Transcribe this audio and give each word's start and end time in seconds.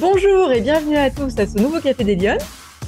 Bonjour 0.00 0.50
et 0.50 0.62
bienvenue 0.62 0.96
à 0.96 1.10
tous 1.10 1.38
à 1.38 1.46
ce 1.46 1.58
nouveau 1.58 1.78
Café 1.78 2.04
des 2.04 2.16
Lyonnes. 2.16 2.38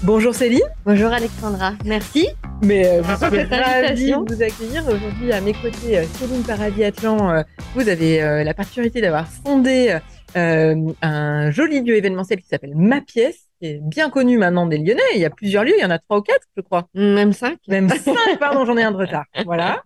Bonjour 0.03 0.34
Céline. 0.34 0.62
Bonjour 0.87 1.12
Alexandra, 1.12 1.74
merci. 1.85 2.27
Mais 2.62 2.87
euh, 2.87 3.03
vous 3.03 3.37
êtes 3.37 3.50
ravie 3.50 4.12
de 4.12 4.35
vous 4.35 4.42
accueillir 4.42 4.82
aujourd'hui 4.88 5.30
à 5.30 5.43
mes 5.43 5.53
côtés. 5.53 5.98
Euh, 5.98 6.04
Céline 6.14 6.43
Paradis-Atlan, 6.43 7.30
euh, 7.30 7.43
vous 7.75 7.87
avez 7.90 8.21
la 8.43 8.54
particularité 8.54 9.03
d'avoir 9.03 9.29
fondé 9.29 9.98
un 10.34 11.50
joli 11.50 11.82
lieu 11.82 11.96
événementiel 11.96 12.40
qui 12.40 12.48
s'appelle 12.48 12.72
Ma 12.75 13.02
Pièce, 13.02 13.46
qui 13.60 13.66
est 13.66 13.80
bien 13.82 14.08
connu 14.08 14.38
maintenant 14.38 14.64
des 14.64 14.79
Lyonnais. 14.79 15.02
Il 15.14 15.20
y 15.20 15.26
a 15.26 15.30
plusieurs 15.30 15.64
lieux, 15.64 15.74
il 15.76 15.82
y 15.82 15.84
en 15.84 15.90
a 15.90 15.98
trois 15.98 16.16
ou 16.16 16.22
quatre, 16.22 16.46
je 16.56 16.62
crois. 16.62 16.88
Même 16.94 17.34
cinq. 17.34 17.58
Même 17.68 17.88
cinq, 17.90 18.38
pardon, 18.40 18.64
j'en 18.64 18.79
ai 18.79 18.84
un 18.84 18.90
de 18.90 18.96
retard. 18.96 19.26
Voilà. 19.44 19.82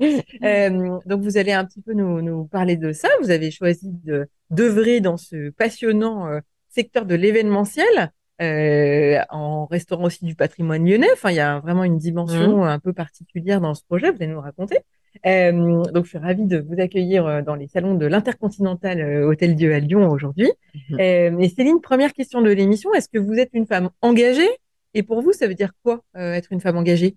donc 1.07 1.23
vous 1.23 1.39
allez 1.39 1.53
un 1.53 1.65
petit 1.65 1.81
peu 1.81 1.93
nous, 1.93 2.23
nous 2.23 2.45
parler 2.45 2.77
de 2.77 2.93
ça. 2.93 3.09
Vous 3.21 3.33
avez 3.33 3.51
choisi 3.51 3.91
de 4.05 4.29
d'œuvrer 4.51 5.01
dans 5.01 5.17
ce 5.17 5.51
passionnant 5.51 6.29
secteur 6.77 7.07
de 7.07 7.15
l'événementiel. 7.15 8.13
Euh, 8.43 9.19
en 9.31 9.65
restaurant 9.65 10.05
aussi 10.05 10.27
du 10.27 10.35
patrimoine 10.35 10.87
lyonnais. 10.87 11.09
Enfin, 11.15 11.31
il 11.31 11.37
y 11.37 11.41
a 11.41 11.59
vraiment 11.61 11.85
une 11.85 11.97
dimension 11.97 12.65
mmh. 12.65 12.69
un 12.69 12.79
peu 12.79 12.93
particulière 12.93 13.63
dans 13.63 13.73
ce 13.73 13.83
projet. 13.83 14.11
Vous 14.11 14.19
allez 14.21 14.27
nous 14.27 14.43
raconter. 14.43 14.81
Euh, 15.25 15.83
donc, 15.85 16.05
je 16.05 16.11
suis 16.11 16.19
ravie 16.19 16.45
de 16.45 16.59
vous 16.59 16.79
accueillir 16.79 17.27
euh, 17.27 17.41
dans 17.41 17.55
les 17.55 17.67
salons 17.67 17.95
de 17.95 18.05
l'Intercontinental 18.05 19.25
Hôtel 19.25 19.55
Dieu 19.55 19.73
à 19.73 19.81
Lyon 19.81 20.11
aujourd'hui. 20.11 20.53
Mmh. 20.91 21.01
et 21.01 21.49
Céline, 21.49 21.81
première 21.81 22.13
question 22.13 22.43
de 22.43 22.51
l'émission 22.51 22.93
est-ce 22.93 23.09
que 23.09 23.19
vous 23.19 23.33
êtes 23.35 23.51
une 23.55 23.67
femme 23.67 23.89
engagée? 24.03 24.51
Et 24.93 25.03
pour 25.03 25.23
vous, 25.23 25.33
ça 25.33 25.47
veut 25.47 25.55
dire 25.55 25.73
quoi 25.83 26.03
être 26.15 26.53
une 26.53 26.61
femme 26.61 26.77
engagée? 26.77 27.17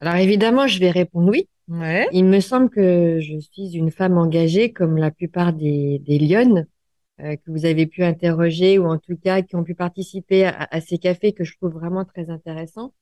Alors, 0.00 0.16
évidemment, 0.16 0.66
je 0.66 0.80
vais 0.80 0.90
répondre 0.90 1.30
oui. 1.30 1.48
Ouais. 1.68 2.08
Il 2.12 2.24
me 2.24 2.40
semble 2.40 2.70
que 2.70 3.20
je 3.20 3.38
suis 3.38 3.76
une 3.76 3.90
femme 3.90 4.16
engagée, 4.16 4.72
comme 4.72 4.96
la 4.96 5.10
plupart 5.10 5.52
des, 5.52 5.98
des 6.06 6.18
Lyonnes. 6.18 6.66
Euh, 7.20 7.36
que 7.36 7.50
vous 7.50 7.64
avez 7.64 7.86
pu 7.86 8.02
interroger 8.02 8.76
ou 8.78 8.86
en 8.86 8.98
tout 8.98 9.16
cas 9.16 9.40
qui 9.42 9.54
ont 9.54 9.62
pu 9.62 9.76
participer 9.76 10.46
à, 10.46 10.80
ces 10.80 10.98
cafés 10.98 11.32
que 11.32 11.44
je 11.44 11.56
trouve 11.56 11.72
vraiment 11.72 12.04
très 12.04 12.28
intéressants. 12.28 12.92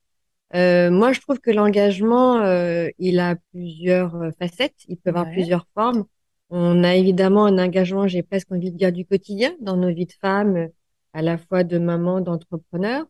Euh, 0.55 0.91
moi, 0.91 1.13
je 1.13 1.21
trouve 1.21 1.39
que 1.39 1.49
l'engagement, 1.49 2.41
euh, 2.41 2.89
il 2.99 3.19
a 3.19 3.35
plusieurs 3.51 4.15
euh, 4.15 4.29
facettes, 4.37 4.75
il 4.87 4.97
peut 4.97 5.09
avoir 5.09 5.31
plusieurs 5.31 5.67
formes. 5.73 6.05
On 6.51 6.83
a 6.83 6.95
évidemment 6.95 7.45
un 7.45 7.57
engagement, 7.57 8.07
j'ai 8.07 8.21
presque 8.21 8.51
envie 8.51 8.71
de 8.71 8.77
dire, 8.77 8.91
du 8.91 9.05
quotidien 9.05 9.55
dans 9.61 9.77
nos 9.77 9.91
vies 9.91 10.05
de 10.05 10.13
femmes, 10.13 10.69
à 11.13 11.23
la 11.23 11.39
fois 11.39 11.63
de 11.63 11.79
maman, 11.79 12.21
d'entrepreneur. 12.21 13.05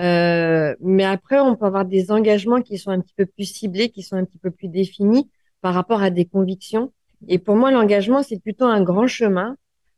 Euh, 0.00 0.74
mais 0.80 1.04
après, 1.04 1.40
on 1.40 1.56
peut 1.56 1.64
avoir 1.64 1.86
des 1.86 2.10
engagements 2.10 2.60
qui 2.60 2.76
sont 2.76 2.90
un 2.90 3.00
petit 3.00 3.14
peu 3.16 3.24
plus 3.24 3.44
ciblés, 3.44 3.88
qui 3.88 4.02
sont 4.02 4.16
un 4.16 4.24
petit 4.26 4.38
peu 4.38 4.50
plus 4.50 4.68
définis 4.68 5.30
par 5.62 5.72
rapport 5.72 6.02
à 6.02 6.10
des 6.10 6.26
convictions. 6.26 6.92
Et 7.28 7.38
pour 7.38 7.56
moi, 7.56 7.70
l'engagement, 7.70 8.22
c'est 8.22 8.40
plutôt 8.40 8.66
un 8.66 8.82
grand 8.82 9.06
chemin 9.06 9.56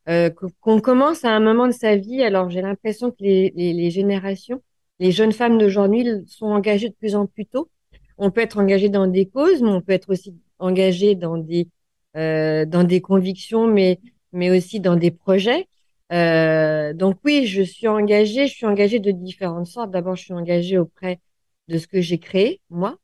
euh, 0.08 0.30
qu'on 0.60 0.80
commence 0.80 1.24
à 1.24 1.30
un 1.30 1.40
moment 1.40 1.66
de 1.66 1.72
sa 1.72 1.96
vie. 1.96 2.22
Alors 2.22 2.50
j'ai 2.50 2.62
l'impression 2.62 3.10
que 3.10 3.16
les, 3.20 3.52
les, 3.56 3.72
les, 3.72 3.90
générations, 3.90 4.62
les 5.00 5.12
jeunes 5.12 5.32
femmes 5.32 5.58
d'aujourd'hui 5.58 6.06
sont 6.26 6.46
engagées 6.46 6.88
de 6.90 6.94
plus 6.94 7.14
en 7.16 7.26
plus 7.26 7.46
tôt. 7.46 7.70
On 8.18 8.30
peut 8.30 8.42
être 8.42 8.58
engagé 8.58 8.88
dans 8.88 9.06
des 9.06 9.26
causes, 9.26 9.62
mais 9.62 9.70
on 9.70 9.80
peut 9.80 9.92
être 9.92 10.10
aussi 10.10 10.34
engagé 10.58 11.14
dans 11.14 11.36
des 11.38 11.68
euh, 12.16 12.64
dans 12.64 12.84
des 12.84 13.00
convictions, 13.00 13.66
mais 13.66 13.98
mais 14.32 14.50
aussi 14.56 14.80
dans 14.80 14.96
des 14.96 15.10
projets. 15.10 15.68
Euh, 16.12 16.92
donc 16.92 17.18
oui, 17.24 17.46
je 17.46 17.62
suis 17.62 17.88
engagée. 17.88 18.46
Je 18.46 18.54
suis 18.54 18.66
engagée 18.66 19.00
de 19.00 19.10
différentes 19.10 19.66
sortes. 19.66 19.90
D'abord, 19.90 20.16
je 20.16 20.24
suis 20.24 20.34
engagée 20.34 20.78
auprès 20.78 21.20
de 21.68 21.78
ce 21.78 21.86
que 21.86 22.00
j'ai 22.00 22.18
créé 22.18 22.60
moi, 22.70 22.96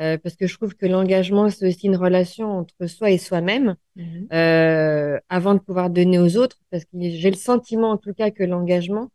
euh, 0.00 0.16
parce 0.18 0.36
que 0.36 0.46
je 0.46 0.56
trouve 0.56 0.74
que 0.74 0.86
l'engagement, 0.86 1.50
c'est 1.50 1.68
aussi 1.68 1.86
une 1.86 1.96
relation 1.96 2.50
entre 2.50 2.86
soi 2.86 3.10
et 3.10 3.18
soi-même, 3.18 3.76
mhm. 3.96 4.26
euh, 4.32 5.18
avant 5.28 5.54
de 5.54 5.58
pouvoir 5.58 5.90
donner 5.90 6.18
aux 6.18 6.36
autres, 6.36 6.58
parce 6.70 6.84
que 6.84 6.90
j'ai 7.00 7.30
le 7.30 7.36
sentiment, 7.36 7.90
en 7.90 7.98
tout 7.98 8.14
cas, 8.14 8.30
que 8.30 8.42
l'engagement, 8.42 9.10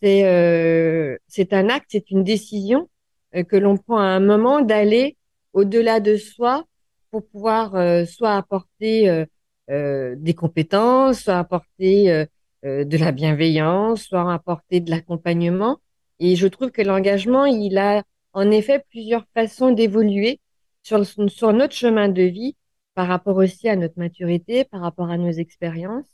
c'est 0.00 0.24
euh, 0.26 1.16
c'est 1.26 1.52
un 1.52 1.68
acte, 1.68 1.86
c'est 1.90 2.10
une 2.10 2.24
décision 2.24 2.88
euh, 3.34 3.44
que 3.44 3.56
l'on 3.56 3.76
prend 3.76 3.98
à 3.98 4.04
un 4.04 4.20
moment 4.20 4.62
d'aller 4.62 5.16
au-delà 5.52 6.00
de 6.00 6.16
soi 6.16 6.64
pour 7.10 7.26
pouvoir 7.26 7.72
soit 8.06 8.36
apporter 8.36 9.24
des 9.68 10.34
compétences, 10.34 11.20
soit 11.20 11.38
apporter 11.38 12.26
de 12.62 12.96
la 12.98 13.10
bienveillance, 13.10 14.02
soit 14.02 14.30
apporter 14.34 14.80
de 14.80 14.90
l'accompagnement. 14.90 15.78
Et 16.18 16.36
je 16.36 16.46
trouve 16.46 16.72
que 16.72 16.82
l'engagement, 16.82 17.46
il 17.46 17.78
a 17.78 18.02
en 18.36 18.50
effet 18.52 18.84
plusieurs 18.90 19.26
façons 19.34 19.72
d'évoluer 19.72 20.40
sur, 20.84 21.04
sur 21.06 21.52
notre 21.54 21.74
chemin 21.74 22.08
de 22.10 22.22
vie 22.22 22.56
par 22.94 23.08
rapport 23.08 23.36
aussi 23.38 23.68
à 23.68 23.76
notre 23.76 23.98
maturité, 23.98 24.64
par 24.64 24.82
rapport 24.82 25.10
à 25.10 25.18
nos 25.18 25.30
expériences, 25.32 26.06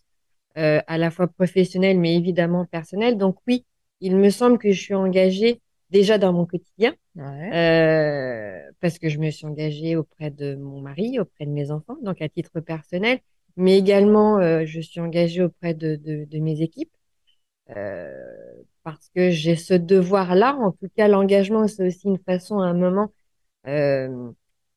euh, 0.58 0.80
à 0.86 0.98
la 0.98 1.10
fois 1.10 1.28
professionnelles 1.28 1.98
mais 1.98 2.16
évidemment 2.16 2.66
personnelles. 2.66 3.18
Donc 3.18 3.36
oui, 3.48 3.66
il 4.00 4.16
me 4.16 4.30
semble 4.30 4.58
que 4.58 4.72
je 4.72 4.80
suis 4.80 4.94
engagée 4.94 5.60
déjà 5.90 6.18
dans 6.18 6.32
mon 6.32 6.46
quotidien 6.46 6.94
euh, 7.18 8.60
parce 8.80 8.98
que 8.98 9.08
je 9.08 9.18
me 9.18 9.30
suis 9.30 9.46
engagée 9.46 9.96
auprès 9.96 10.30
de 10.30 10.54
mon 10.56 10.80
mari, 10.80 11.20
auprès 11.20 11.46
de 11.46 11.50
mes 11.50 11.70
enfants, 11.70 11.96
donc 12.02 12.22
à 12.22 12.28
titre 12.28 12.60
personnel, 12.60 13.20
mais 13.56 13.78
également 13.78 14.38
euh, 14.40 14.64
je 14.66 14.80
suis 14.80 15.00
engagée 15.00 15.42
auprès 15.42 15.74
de, 15.74 15.96
de, 15.96 16.24
de 16.26 16.38
mes 16.38 16.62
équipes. 16.62 16.92
Euh, 17.70 18.12
parce 18.84 19.08
que 19.14 19.30
j'ai 19.30 19.56
ce 19.56 19.74
devoir-là. 19.74 20.56
En 20.56 20.72
tout 20.72 20.88
cas, 20.96 21.08
l'engagement, 21.08 21.68
c'est 21.68 21.86
aussi 21.86 22.08
une 22.08 22.18
façon 22.18 22.58
à 22.58 22.66
un 22.66 22.74
moment 22.74 23.12
euh, 23.66 24.30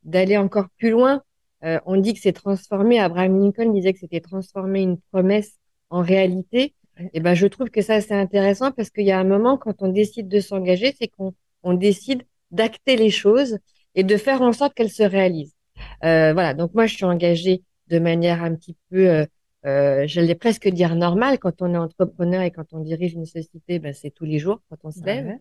d'aller 0.04 0.38
encore 0.38 0.68
plus 0.78 0.92
loin. 0.92 1.24
Euh, 1.64 1.80
on 1.86 1.98
dit 1.98 2.14
que 2.14 2.20
c'est 2.20 2.34
transformé. 2.34 3.00
Abraham 3.00 3.40
Lincoln 3.42 3.72
disait 3.72 3.94
que 3.94 4.00
c'était 4.00 4.22
transformer 4.22 4.82
une 4.82 5.00
promesse 5.12 5.58
en 5.90 6.02
réalité. 6.02 6.76
Et 6.98 7.10
eh 7.14 7.20
ben, 7.20 7.34
je 7.34 7.48
trouve 7.48 7.70
que 7.70 7.82
ça 7.82 8.00
c'est 8.00 8.14
intéressant 8.14 8.72
parce 8.72 8.90
qu'il 8.90 9.06
y 9.06 9.12
a 9.12 9.20
un 9.20 9.26
moment 9.26 9.58
quand 9.58 9.82
on 9.82 9.90
décide 9.90 10.30
de 10.30 10.40
s'engager, 10.40 10.96
c'est 10.98 11.10
qu'on 11.10 11.34
on 11.64 11.74
décide 11.74 12.24
d'acter 12.52 12.96
les 12.96 13.10
choses 13.10 13.58
et 13.96 14.04
de 14.04 14.18
faire 14.18 14.42
en 14.42 14.54
sorte 14.54 14.74
qu'elles 14.74 14.92
se 14.92 15.04
réalisent. 15.04 15.56
Euh, 16.04 16.34
voilà. 16.34 16.54
Donc 16.54 16.74
moi, 16.74 16.86
je 16.86 16.96
suis 16.96 17.06
engagée 17.06 17.64
de 17.88 18.00
manière 18.00 18.44
un 18.44 18.56
petit 18.56 18.76
peu 18.90 19.10
euh, 19.10 19.26
euh, 19.66 20.06
j'allais 20.08 20.36
presque 20.36 20.68
dire 20.68 20.96
normal 20.96 21.40
quand 21.40 21.62
on 21.62 21.74
est 21.74 21.78
entrepreneur 21.78 22.42
et 22.42 22.52
quand 22.52 22.74
on 22.74 22.80
dirige 22.80 23.14
une 23.14 23.26
société, 23.26 23.80
ben, 23.80 23.94
c'est 23.94 24.12
tous 24.12 24.26
les 24.26 24.40
jours 24.40 24.62
quand 24.70 24.78
on 24.84 24.92
se 24.92 25.04
lève. 25.04 25.38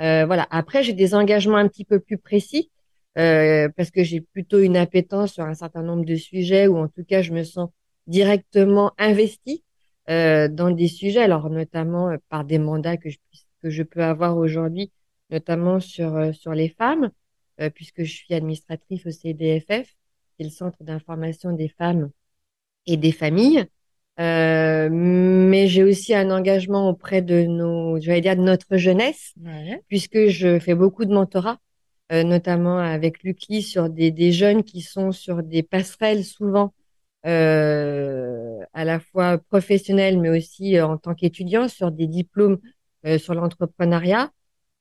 Euh, 0.00 0.24
voilà. 0.26 0.46
Après, 0.50 0.82
j'ai 0.82 0.94
des 0.94 1.14
engagements 1.14 1.56
un 1.56 1.68
petit 1.68 1.84
peu 1.84 2.00
plus 2.00 2.18
précis 2.18 2.70
euh, 3.18 3.68
parce 3.76 3.90
que 3.90 4.04
j'ai 4.04 4.20
plutôt 4.20 4.60
une 4.60 4.76
appétence 4.76 5.34
sur 5.34 5.44
un 5.44 5.54
certain 5.54 5.82
nombre 5.82 6.04
de 6.04 6.14
sujets 6.14 6.66
ou 6.66 6.78
en 6.78 6.88
tout 6.88 7.04
cas, 7.04 7.20
je 7.20 7.32
me 7.32 7.42
sens 7.44 7.68
directement 8.06 8.92
investie 8.96 9.64
euh, 10.08 10.48
dans 10.48 10.70
des 10.70 10.88
sujets, 10.88 11.20
alors 11.20 11.50
notamment 11.50 12.08
euh, 12.08 12.16
par 12.30 12.44
des 12.44 12.58
mandats 12.58 12.96
que 12.96 13.10
je, 13.10 13.18
que 13.62 13.68
je 13.68 13.82
peux 13.82 14.02
avoir 14.02 14.38
aujourd'hui, 14.38 14.90
notamment 15.30 15.80
sur 15.80 16.16
euh, 16.16 16.32
sur 16.32 16.52
les 16.52 16.70
femmes, 16.70 17.10
puisque 17.74 18.04
je 18.04 18.14
suis 18.14 18.34
administratrice 18.34 19.04
au 19.04 19.10
CDFF, 19.10 19.88
qui 20.36 20.42
est 20.42 20.44
le 20.44 20.50
Centre 20.50 20.84
d'information 20.84 21.50
des 21.52 21.68
femmes 21.68 22.08
et 22.88 22.96
des 22.96 23.12
familles. 23.12 23.66
Euh, 24.20 24.88
mais 24.90 25.68
j'ai 25.68 25.84
aussi 25.84 26.14
un 26.14 26.30
engagement 26.30 26.88
auprès 26.88 27.22
de 27.22 27.44
nos, 27.44 28.00
j'allais 28.00 28.20
dire 28.20 28.36
de 28.36 28.42
notre 28.42 28.76
jeunesse, 28.76 29.34
puisque 29.88 30.26
je 30.26 30.58
fais 30.58 30.74
beaucoup 30.74 31.04
de 31.04 31.12
mentorat, 31.14 31.58
euh, 32.12 32.24
notamment 32.24 32.78
avec 32.78 33.22
Lucky 33.22 33.62
sur 33.62 33.88
des, 33.88 34.10
des 34.10 34.32
jeunes 34.32 34.64
qui 34.64 34.80
sont 34.82 35.12
sur 35.12 35.42
des 35.44 35.62
passerelles 35.62 36.24
souvent 36.24 36.72
euh, 37.26 38.60
à 38.72 38.84
la 38.84 39.00
fois 39.00 39.38
professionnelles, 39.38 40.18
mais 40.18 40.30
aussi 40.30 40.76
euh, 40.76 40.86
en 40.86 40.98
tant 40.98 41.14
qu'étudiants 41.14 41.68
sur 41.68 41.90
des 41.90 42.06
diplômes 42.06 42.58
euh, 43.06 43.18
sur 43.18 43.34
l'entrepreneuriat. 43.34 44.30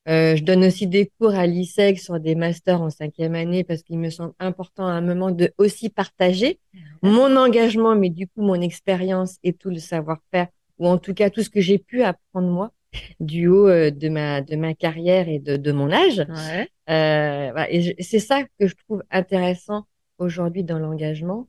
Euh, 0.07 0.35
je 0.37 0.43
donne 0.43 0.63
aussi 0.63 0.87
des 0.87 1.11
cours 1.19 1.35
à 1.35 1.45
l'ISEG 1.45 1.97
sur 1.97 2.19
des 2.19 2.35
masters 2.35 2.81
en 2.81 2.89
cinquième 2.89 3.35
année 3.35 3.63
parce 3.63 3.83
qu'il 3.83 3.99
me 3.99 4.09
semble 4.09 4.33
important 4.39 4.87
à 4.87 4.91
un 4.91 5.01
moment 5.01 5.31
de 5.31 5.51
aussi 5.57 5.89
partager 5.89 6.59
mon 7.01 7.35
engagement, 7.35 7.95
mais 7.95 8.09
du 8.09 8.27
coup 8.27 8.41
mon 8.41 8.61
expérience 8.61 9.37
et 9.43 9.51
tout 9.53 9.69
le 9.69 9.79
savoir-faire, 9.79 10.47
ou 10.79 10.87
en 10.87 10.97
tout 10.97 11.13
cas 11.13 11.29
tout 11.29 11.43
ce 11.43 11.49
que 11.49 11.59
j'ai 11.61 11.77
pu 11.77 12.03
apprendre 12.03 12.47
moi 12.47 12.71
du 13.19 13.47
haut 13.47 13.67
euh, 13.67 13.91
de 13.91 14.07
ma 14.07 14.41
de 14.41 14.55
ma 14.55 14.73
carrière 14.73 15.27
et 15.27 15.39
de, 15.39 15.57
de 15.57 15.71
mon 15.73 15.91
âge. 15.91 16.19
Ouais. 16.19 16.69
Euh, 16.89 17.51
voilà. 17.51 17.69
Et 17.71 18.01
c'est 18.01 18.19
ça 18.19 18.43
que 18.43 18.67
je 18.67 18.75
trouve 18.75 19.03
intéressant 19.11 19.85
aujourd'hui 20.19 20.63
dans 20.63 20.79
l'engagement. 20.79 21.47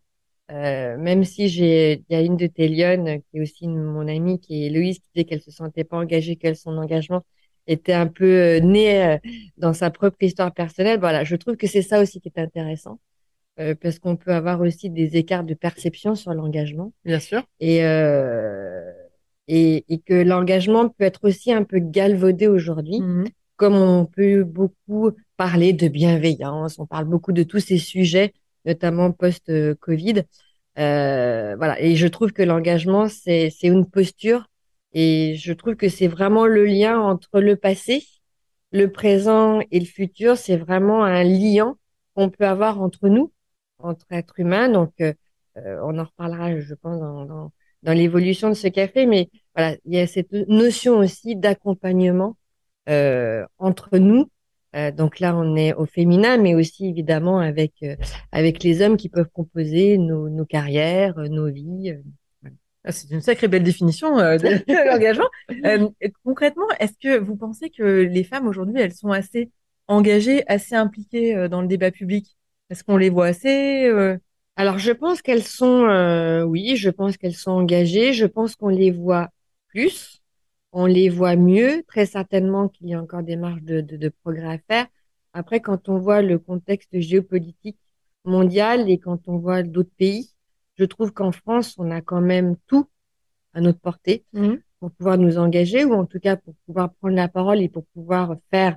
Euh, 0.51 0.97
même 0.97 1.25
si 1.25 1.49
j'ai, 1.49 2.05
il 2.09 2.13
y 2.13 2.17
a 2.17 2.23
une 2.23 2.39
de 2.39 2.47
tes 2.47 2.69
lionnes 2.69 3.21
qui 3.21 3.37
est 3.37 3.41
aussi 3.43 3.69
mon 3.69 4.09
amie, 4.09 4.41
qui 4.41 4.63
est 4.63 4.67
Héloïse, 4.67 4.99
qui 4.99 5.09
disait 5.15 5.25
qu'elle 5.27 5.43
se 5.43 5.51
sentait 5.51 5.85
pas 5.85 5.99
engagée, 5.99 6.37
qu'elle 6.37 6.57
son 6.57 6.79
engagement 6.79 7.23
était 7.69 7.93
un 7.93 8.09
peu 8.09 8.25
euh, 8.25 8.61
né 8.61 9.05
euh, 9.05 9.19
dans 9.57 9.73
sa 9.73 9.91
propre 9.91 10.17
histoire 10.23 10.53
personnelle. 10.53 10.99
Voilà, 10.99 11.23
je 11.23 11.37
trouve 11.37 11.57
que 11.57 11.67
c'est 11.69 11.83
ça 11.83 12.01
aussi 12.03 12.21
qui 12.21 12.29
est 12.35 12.41
intéressant. 12.41 12.99
Euh, 13.61 13.75
parce 13.81 13.99
qu'on 13.99 14.15
peut 14.15 14.33
avoir 14.33 14.61
aussi 14.61 14.89
des 14.89 15.17
écarts 15.17 15.43
de 15.43 15.55
perception 15.55 16.15
sur 16.15 16.33
l'engagement. 16.33 16.93
Bien 17.05 17.19
sûr. 17.19 17.43
Et, 17.59 17.85
euh, 17.85 18.89
et, 19.49 19.85
et, 19.89 19.99
que 19.99 20.15
l'engagement 20.15 20.89
peut 20.89 21.03
être 21.05 21.27
aussi 21.29 21.53
un 21.53 21.65
peu 21.65 21.81
galvaudé 21.81 22.47
aujourd'hui, 22.47 23.01
Mhm. 23.01 23.27
comme 23.57 23.75
on 23.75 24.05
peut 24.07 24.45
beaucoup 24.45 25.11
parler 25.37 25.73
de 25.73 25.89
bienveillance, 25.89 26.79
on 26.79 26.87
parle 26.87 27.07
beaucoup 27.07 27.33
de 27.33 27.43
tous 27.43 27.59
ces 27.59 27.79
sujets, 27.79 28.33
notamment 28.65 29.11
post-Covid. 29.11 30.23
Euh, 30.79 31.57
voilà, 31.57 31.81
et 31.81 31.97
je 31.97 32.07
trouve 32.07 32.33
que 32.33 32.43
l'engagement, 32.43 33.09
c'est 33.09 33.51
une 33.65 33.87
posture 33.87 34.49
Et 35.01 35.37
je 35.37 35.53
trouve 35.53 35.77
que 35.77 35.89
c'est 35.89 36.09
vraiment 36.09 36.47
le 36.47 36.65
lien 36.65 36.99
entre 36.99 37.41
le 37.41 37.55
passé, 37.55 38.05
le 38.73 38.91
présent 38.91 39.61
et 39.71 39.79
le 39.79 39.87
futur. 39.87 40.37
C'est 40.37 40.57
vraiment 40.57 41.05
un 41.05 41.23
lien 41.23 41.79
qu'on 42.17 42.31
peut 42.31 42.45
avoir 42.45 42.83
entre 42.83 43.09
nous, 43.09 43.33
entre 43.79 44.07
êtres 44.11 44.41
humains. 44.41 44.69
Donc, 44.69 44.93
euh, 45.01 45.13
euh, 45.57 45.79
on 45.85 46.01
en 46.01 46.05
reparlera, 46.05 46.59
je 46.59 46.75
pense, 46.75 46.99
dans, 46.99 47.25
dans, 47.85 47.93
l'évolution 47.93 48.49
de 48.49 48.55
ce 48.55 48.67
café. 48.67 49.07
Mais 49.07 49.31
voilà, 49.55 49.77
il 49.85 49.95
y 49.95 50.01
a 50.01 50.09
cette 50.09 50.33
notion 50.33 50.97
aussi 50.99 51.37
d'accompagnement 51.37 52.37
euh, 52.89 53.47
entre 53.59 53.99
nous. 53.99 54.29
Donc 54.97 55.21
là, 55.21 55.37
on 55.37 55.55
est 55.55 55.75
au 55.75 55.87
féminin, 55.87 56.39
mais 56.39 56.55
aussi 56.57 56.89
évidemment 56.89 57.39
avec 57.39 57.85
avec 58.33 58.63
les 58.65 58.83
hommes 58.83 58.97
qui 58.97 59.09
peuvent 59.09 59.31
composer 59.33 59.97
nos, 59.97 60.29
nos 60.29 60.45
carrières, 60.45 61.17
nos 61.19 61.51
vies. 61.51 61.95
Ah, 62.89 62.93
c'est 62.93 63.11
une 63.11 63.21
sacrée 63.21 63.47
belle 63.49 63.63
définition 63.63 64.17
de 64.17 64.65
l'engagement. 64.89 65.29
concrètement, 66.25 66.67
est-ce 66.81 66.95
que 67.01 67.19
vous 67.19 67.37
pensez 67.37 67.71
que 67.71 67.83
les 67.83 68.25
femmes 68.25 68.49
aujourd'hui, 68.49 68.81
elles 68.81 68.95
sont 68.95 69.13
assez 69.13 69.51
engagées, 69.87 70.43
assez 70.49 70.75
impliquées 70.75 71.49
dans 71.49 71.63
le 71.63 71.69
débat 71.69 71.91
public? 71.91 72.37
Est-ce 72.71 72.83
qu'on 72.83 72.97
les 72.97 73.11
voit 73.11 73.27
assez 73.27 73.89
Alors, 74.57 74.79
je 74.79 74.93
pense 74.93 75.23
qu'elles 75.23 75.45
sont, 75.45 75.85
oui, 76.49 76.77
je 76.77 76.91
pense 76.91 77.17
qu'elles 77.17 77.37
sont 77.37 77.53
engagées. 77.53 78.13
Je 78.13 78.27
pense 78.27 78.57
qu'on 78.57 78.69
les 78.69 78.91
voit 78.91 79.29
plus 79.69 80.19
on 80.73 80.87
les 80.87 81.09
voit 81.09 81.37
mieux. 81.37 81.83
Très 81.89 82.07
certainement 82.07 82.69
qu'il 82.69 82.89
y 82.89 82.95
a 82.95 83.01
encore 83.01 83.23
des 83.23 83.37
marges 83.37 83.63
de, 83.63 83.81
de, 83.81 84.09
progrès 84.09 84.55
à 84.55 84.59
faire. 84.59 84.87
Après, 85.33 85.61
quand 85.61 85.89
on 85.89 85.99
voit 85.99 86.23
le 86.23 86.39
contexte 86.39 86.99
géopolitique 87.01 87.79
mondial 88.25 88.91
et 88.91 88.99
quand 88.99 89.29
on 89.29 89.39
voit 89.39 89.63
d'autres 89.63 89.95
pays, 89.97 90.31
je 90.79 90.85
trouve 90.85 91.13
qu'en 91.13 91.33
France, 91.33 91.75
on 91.79 91.91
a 91.91 92.01
quand 92.01 92.21
même 92.21 92.57
tout 92.67 92.89
à 93.55 93.61
notre 93.61 93.81
portée 93.81 94.25
mmh. 94.33 94.55
pour 94.81 94.91
pouvoir 94.93 95.19
nous 95.19 95.39
engager 95.39 95.85
ou 95.85 95.93
en 95.95 96.07
tout 96.07 96.21
cas 96.21 96.37
pour 96.37 96.55
pouvoir 96.67 96.93
prendre 96.95 97.17
la 97.17 97.29
parole 97.29 97.61
et 97.61 97.69
pour 97.69 97.85
pouvoir 97.87 98.37
faire 98.51 98.77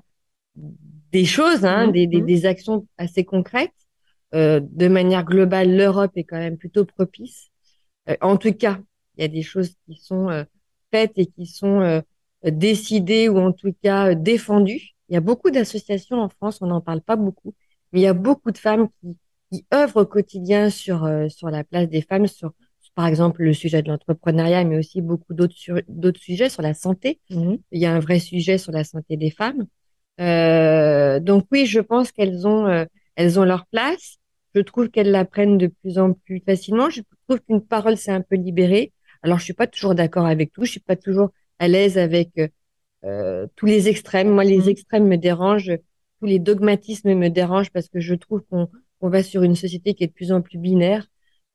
des 0.56 1.26
choses, 1.26 1.66
hein, 1.66 1.88
mmh. 1.88 1.92
des, 1.92 2.08
des, 2.08 2.22
mmh. 2.22 2.26
des, 2.26 2.46
actions 2.46 2.88
assez 2.98 3.24
concrètes. 3.24 3.72
Euh, 4.34 4.62
de 4.64 4.88
manière 4.88 5.26
globale, 5.26 5.76
l'Europe 5.76 6.12
est 6.16 6.24
quand 6.24 6.38
même 6.38 6.58
plutôt 6.58 6.86
propice. 6.86 7.52
Euh, 8.10 8.16
en 8.22 8.38
tout 8.38 8.54
cas, 8.54 8.80
il 9.18 9.22
y 9.22 9.26
a 9.26 9.28
des 9.28 9.42
choses 9.44 9.76
qui 9.86 9.96
sont 9.96 10.30
euh, 10.30 10.44
faites 10.92 11.14
et 11.18 11.26
qui 11.26 11.46
sont 11.46 11.82
euh, 11.82 12.02
décidées 12.44 13.30
ou 13.30 13.38
en 13.40 13.52
tout 13.52 13.74
cas 13.84 14.16
défendues. 14.16 14.92
Il 15.10 15.14
y 15.14 15.18
a 15.18 15.22
beaucoup 15.22 15.52
d'associations 15.52 16.22
en 16.22 16.30
France, 16.30 16.60
on 16.62 16.68
n'en 16.68 16.82
parle 16.82 17.02
pas 17.02 17.16
beaucoup, 17.18 17.54
mais 17.92 18.00
il 18.00 18.04
y 18.04 18.08
a 18.08 18.14
beaucoup 18.14 18.52
de 18.52 18.58
femmes 18.58 18.88
qui, 19.02 19.18
qui 19.52 19.66
œuvrent 19.74 20.02
au 20.02 20.06
quotidien 20.06 20.70
sur 20.70 21.04
euh, 21.06 21.28
sur 21.30 21.50
la 21.50 21.64
place 21.64 21.90
des 21.90 22.02
femmes, 22.02 22.28
sur 22.28 22.54
par 22.96 23.08
exemple 23.08 23.44
le 23.44 23.54
sujet 23.54 23.82
de 23.82 23.90
l'entrepreneuriat, 23.90 24.64
mais 24.64 24.78
aussi 24.78 25.02
beaucoup 25.02 25.34
d'autres 25.34 25.56
d'autres 25.88 26.20
sujets 26.20 26.50
sur 26.50 26.62
la 26.62 26.74
santé. 26.74 27.20
Mmh. 27.30 27.56
Il 27.72 27.82
y 27.82 27.86
a 27.86 27.94
un 27.94 28.00
vrai 28.00 28.20
sujet 28.20 28.58
sur 28.58 28.72
la 28.72 28.84
santé 28.84 29.18
des 29.18 29.32
femmes. 29.32 29.66
Euh, 30.20 31.20
donc 31.20 31.48
oui, 31.52 31.66
je 31.66 31.80
pense 31.80 32.12
qu'elles 32.12 32.48
ont 32.48 32.86
elles 33.16 33.40
ont 33.40 33.46
leur 33.46 33.66
place. 33.68 34.18
Je 34.56 34.62
trouve 34.62 34.90
qu'elles 34.90 35.12
la 35.12 35.26
prennent 35.26 35.58
de 35.58 35.68
plus 35.68 35.98
en 35.98 36.14
plus 36.14 36.42
facilement. 36.46 36.90
Je 36.90 37.02
trouve 37.28 37.40
qu'une 37.42 37.62
parole 37.62 37.98
s'est 37.98 38.12
un 38.12 38.22
peu 38.22 38.36
libérée. 38.36 38.92
Alors, 39.24 39.40
je 39.40 39.46
suis 39.46 39.54
pas 39.54 39.68
toujours 39.68 39.96
d'accord 39.96 40.26
avec 40.26 40.52
tout. 40.52 40.66
Je 40.66 40.72
suis 40.72 40.80
pas 40.80 40.96
toujours 40.96 41.30
à 41.60 41.68
l'aise 41.68 41.98
avec 41.98 42.40
euh, 43.06 43.48
tous 43.56 43.66
les 43.66 43.88
extrêmes. 43.88 44.30
Moi, 44.30 44.44
les 44.44 44.66
mmh. 44.66 44.70
extrêmes 44.70 45.08
me 45.08 45.18
dérangent. 45.18 45.78
Tous 46.20 46.26
les 46.26 46.40
dogmatismes 46.40 47.14
me 47.14 47.30
dérangent 47.30 47.72
parce 47.72 47.88
que 47.88 48.00
je 48.00 48.16
trouve 48.16 48.42
qu'on 48.50 48.70
va 49.10 49.24
sur 49.24 49.44
une 49.44 49.56
société 49.56 49.94
qui 49.94 50.04
est 50.04 50.08
de 50.08 50.14
plus 50.14 50.32
en 50.32 50.42
plus 50.42 50.58
binaire. 50.58 51.08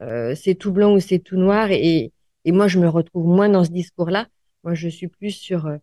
Euh, 0.02 0.34
c'est 0.34 0.54
tout 0.54 0.72
blanc 0.72 0.94
ou 0.94 1.00
c'est 1.00 1.18
tout 1.18 1.36
noir. 1.36 1.70
Et, 1.70 2.12
et 2.44 2.52
moi, 2.52 2.68
je 2.68 2.78
me 2.78 2.88
retrouve 2.88 3.26
moins 3.26 3.48
dans 3.48 3.64
ce 3.64 3.70
discours-là. 3.70 4.26
Moi, 4.64 4.74
je 4.74 4.88
suis 4.88 5.08
plus 5.08 5.30
sur 5.30 5.66
euh, 5.66 5.78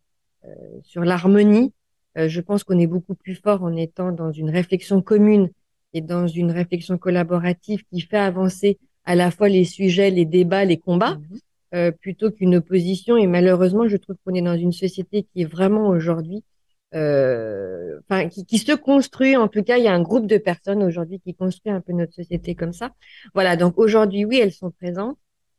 sur 0.84 1.04
l'harmonie. 1.04 1.74
Euh, 2.18 2.28
je 2.28 2.42
pense 2.42 2.64
qu'on 2.64 2.78
est 2.78 2.88
beaucoup 2.88 3.16
plus 3.16 3.36
fort 3.36 3.64
en 3.64 3.76
étant 3.76 4.12
dans 4.12 4.32
une 4.32 4.50
réflexion 4.50 5.02
commune 5.02 5.50
et 5.94 6.02
dans 6.02 6.28
une 6.28 6.52
réflexion 6.52 6.98
collaborative 6.98 7.84
qui 7.92 8.02
fait 8.02 8.18
avancer 8.18 8.78
à 9.06 9.16
la 9.16 9.32
fois 9.32 9.50
les 9.50 9.66
sujets, 9.66 10.10
les 10.10 10.26
débats, 10.26 10.66
les 10.66 10.78
combats. 10.78 11.16
Mmh. 11.16 11.38
Euh, 11.74 11.90
plutôt 11.90 12.30
qu'une 12.30 12.56
opposition. 12.56 13.18
Et 13.18 13.26
malheureusement, 13.26 13.88
je 13.88 13.98
trouve 13.98 14.16
qu'on 14.24 14.36
est 14.36 14.44
dans 14.44 14.56
une 14.56 14.72
société 14.72 15.24
qui 15.24 15.42
est 15.42 15.46
vraiment 15.46 15.88
aujourd'hui, 15.88 16.44
euh, 16.94 18.00
enfin, 18.02 18.30
qui, 18.30 18.46
qui, 18.46 18.58
se 18.58 18.72
construit. 18.74 19.36
En 19.36 19.48
tout 19.48 19.64
cas, 19.64 19.78
il 19.78 19.84
y 19.84 19.88
a 19.88 19.94
un 19.94 20.02
groupe 20.02 20.28
de 20.28 20.38
personnes 20.38 20.84
aujourd'hui 20.84 21.20
qui 21.20 21.34
construit 21.34 21.72
un 21.72 21.82
peu 21.82 21.94
notre 21.94 22.14
société 22.14 22.56
comme 22.56 22.74
ça. 22.74 22.92
Voilà. 23.34 23.56
Donc 23.56 23.78
aujourd'hui, 23.78 24.26
oui, 24.26 24.40
elles 24.40 24.54
sont 24.54 24.72
présentes. 24.72 25.18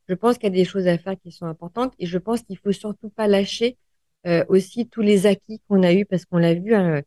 Je 0.08 0.14
pense 0.14 0.36
qu'il 0.36 0.44
y 0.44 0.52
a 0.52 0.54
des 0.54 0.64
choses 0.64 0.86
à 0.86 0.98
faire 0.98 1.14
qui 1.22 1.32
sont 1.32 1.46
importantes 1.46 1.94
et 1.98 2.06
je 2.06 2.18
pense 2.18 2.42
qu'il 2.42 2.58
faut 2.58 2.72
surtout 2.72 3.08
pas 3.08 3.26
lâcher 3.26 3.78
euh, 4.26 4.44
aussi 4.48 4.86
tous 4.86 5.00
les 5.00 5.26
acquis 5.26 5.60
qu'on 5.68 5.82
a 5.82 5.92
eus 5.92 6.04
parce 6.04 6.24
qu'on 6.24 6.38
l'a 6.38 6.54
vu, 6.54 6.74
hein, 6.74 7.02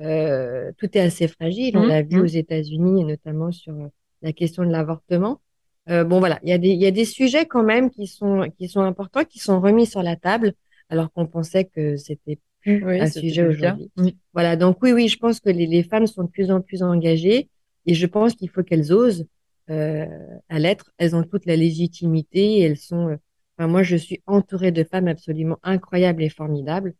euh, 0.00 0.72
tout 0.78 0.88
est 0.96 1.00
assez 1.00 1.28
fragile. 1.28 1.76
On 1.76 1.84
mmh, 1.84 1.88
l'a 1.88 2.02
vu 2.02 2.18
mmh. 2.18 2.22
aux 2.22 2.26
États-Unis 2.26 3.02
et 3.02 3.04
notamment 3.04 3.52
sur 3.52 3.74
euh, 3.74 3.88
la 4.22 4.32
question 4.32 4.64
de 4.64 4.70
l'avortement. 4.70 5.40
Euh, 5.88 6.04
bon 6.04 6.20
voilà, 6.20 6.38
il 6.42 6.48
y 6.50 6.52
a 6.52 6.58
des 6.58 6.68
il 6.70 6.80
y 6.80 6.86
a 6.86 6.90
des 6.92 7.04
sujets 7.04 7.46
quand 7.46 7.64
même 7.64 7.90
qui 7.90 8.06
sont 8.06 8.48
qui 8.56 8.68
sont 8.68 8.82
importants, 8.82 9.24
qui 9.24 9.40
sont 9.40 9.60
remis 9.60 9.86
sur 9.86 10.02
la 10.02 10.16
table, 10.16 10.54
alors 10.88 11.12
qu'on 11.12 11.26
pensait 11.26 11.64
que 11.64 11.96
c'était 11.96 12.38
plus 12.62 12.82
un 12.84 13.06
sujet 13.06 13.46
aujourd'hui. 13.46 13.90
Voilà, 14.32 14.56
donc 14.56 14.78
oui 14.82 14.92
oui, 14.92 15.08
je 15.08 15.18
pense 15.18 15.40
que 15.40 15.50
les, 15.50 15.66
les 15.66 15.82
femmes 15.82 16.06
sont 16.06 16.24
de 16.24 16.30
plus 16.30 16.50
en 16.50 16.60
plus 16.60 16.82
engagées 16.82 17.50
et 17.86 17.94
je 17.94 18.06
pense 18.06 18.34
qu'il 18.34 18.48
faut 18.48 18.62
qu'elles 18.62 18.92
osent 18.92 19.26
euh, 19.70 20.06
à 20.48 20.58
l'être. 20.58 20.92
Elles 20.98 21.14
ont 21.14 21.22
toute 21.22 21.46
la 21.46 21.56
légitimité, 21.56 22.60
elles 22.60 22.76
sont. 22.76 23.08
Euh, 23.08 23.16
enfin, 23.56 23.68
moi, 23.68 23.82
je 23.82 23.96
suis 23.96 24.20
entourée 24.26 24.72
de 24.72 24.84
femmes 24.84 25.08
absolument 25.08 25.58
incroyables 25.62 26.22
et 26.22 26.28
formidables, 26.28 26.94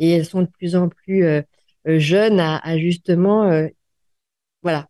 et 0.00 0.10
elles 0.10 0.24
sont 0.24 0.42
de 0.42 0.48
plus 0.48 0.76
en 0.76 0.88
plus 0.88 1.24
euh, 1.24 1.42
jeunes 1.84 2.40
à, 2.40 2.56
à 2.58 2.78
justement, 2.78 3.68
voilà, 4.62 4.88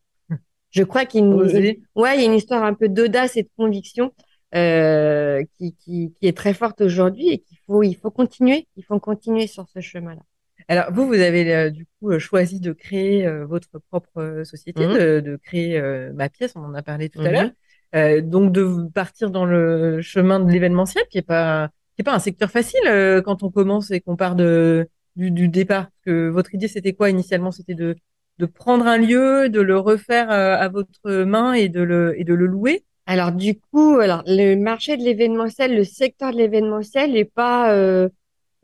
je 0.71 0.83
crois 0.83 1.05
qu'il 1.05 1.25
ouais, 1.25 2.17
il 2.17 2.21
y 2.21 2.25
a 2.25 2.25
une 2.25 2.35
histoire 2.35 2.65
un 2.65 2.75
peu 2.75 2.89
d'audace 2.89 3.37
et 3.37 3.43
de 3.43 3.51
conviction 3.57 4.13
euh, 4.57 5.45
qui, 5.59 5.75
qui, 5.75 6.13
qui, 6.19 6.27
est 6.27 6.37
très 6.37 6.55
forte 6.55 6.81
aujourd'hui 6.81 7.29
et 7.29 7.39
qu'il 7.39 7.59
faut, 7.67 7.83
il 7.83 7.95
faut 7.95 8.11
continuer, 8.11 8.67
il 8.77 8.85
faut 8.85 8.99
continuer 8.99 9.47
sur 9.47 9.69
ce 9.69 9.81
chemin-là. 9.81 10.23
Alors 10.69 10.93
vous, 10.93 11.07
vous 11.07 11.15
avez 11.15 11.55
euh, 11.55 11.71
du 11.71 11.87
coup 11.87 12.11
euh, 12.11 12.19
choisi 12.19 12.59
de 12.59 12.73
créer 12.73 13.27
euh, 13.27 13.47
votre 13.47 13.79
propre 13.91 14.43
société, 14.45 14.87
mmh. 14.87 14.93
de, 14.93 15.21
de, 15.21 15.37
créer 15.37 15.81
ma 16.15 16.29
pièce, 16.29 16.55
on 16.57 16.65
en 16.65 16.75
a 16.75 16.83
parlé 16.83 17.09
tout 17.09 17.21
à 17.21 17.31
mmh. 17.31 17.53
l'heure, 17.93 18.23
donc 18.23 18.53
de 18.53 18.89
partir 18.93 19.31
dans 19.31 19.45
le 19.45 20.01
chemin 20.03 20.41
de 20.41 20.51
l'événementiel, 20.51 21.05
qui 21.11 21.19
est 21.19 21.23
pas 21.23 21.71
qui 21.95 22.03
est 22.03 22.05
pas 22.05 22.15
un 22.15 22.19
secteur 22.19 22.51
facile 22.51 22.83
quand 23.25 23.43
on 23.43 23.51
commence 23.51 23.91
et 23.91 24.01
qu'on 24.01 24.17
part 24.17 24.35
de 24.35 24.89
du, 25.15 25.31
du 25.31 25.49
départ. 25.49 25.85
Parce 25.85 26.03
que 26.05 26.29
votre 26.29 26.55
idée, 26.55 26.69
c'était 26.69 26.93
quoi 26.93 27.11
initialement? 27.11 27.53
C'était 27.53 27.75
de 27.75 27.97
de 28.39 28.47
prendre 28.47 28.87
un 28.87 28.99
lieu, 28.99 29.49
de 29.49 29.61
le 29.61 29.79
refaire 29.79 30.31
à 30.31 30.69
votre 30.69 31.23
main 31.23 31.53
et 31.55 31.69
de 31.69 31.81
le 31.81 32.19
et 32.21 32.25
de 32.25 32.35
le 32.35 32.47
louer? 32.47 32.85
Alors 33.07 33.31
du 33.31 33.59
coup, 33.59 33.99
alors 34.01 34.25
le 34.27 34.57
marché 34.57 34.97
de 34.97 35.03
l'événementiel, 35.03 35.77
le 35.77 35.85
secteur 35.85 36.33
de 36.33 36.37
l'événementiel 36.37 37.13
n'est 37.13 37.25
pas, 37.25 37.73
euh, 37.73 38.09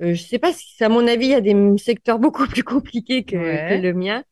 euh, 0.02 0.14
je 0.14 0.22
sais 0.22 0.40
pas 0.40 0.52
si 0.52 0.82
à 0.82 0.88
mon 0.88 1.06
avis 1.06 1.26
il 1.26 1.30
y 1.30 1.34
a 1.34 1.40
des 1.40 1.78
secteurs 1.78 2.18
beaucoup 2.18 2.46
plus 2.48 2.64
compliqués 2.64 3.22
que, 3.22 3.36
que 3.36 3.80
le 3.80 3.94
mien. 3.94 4.24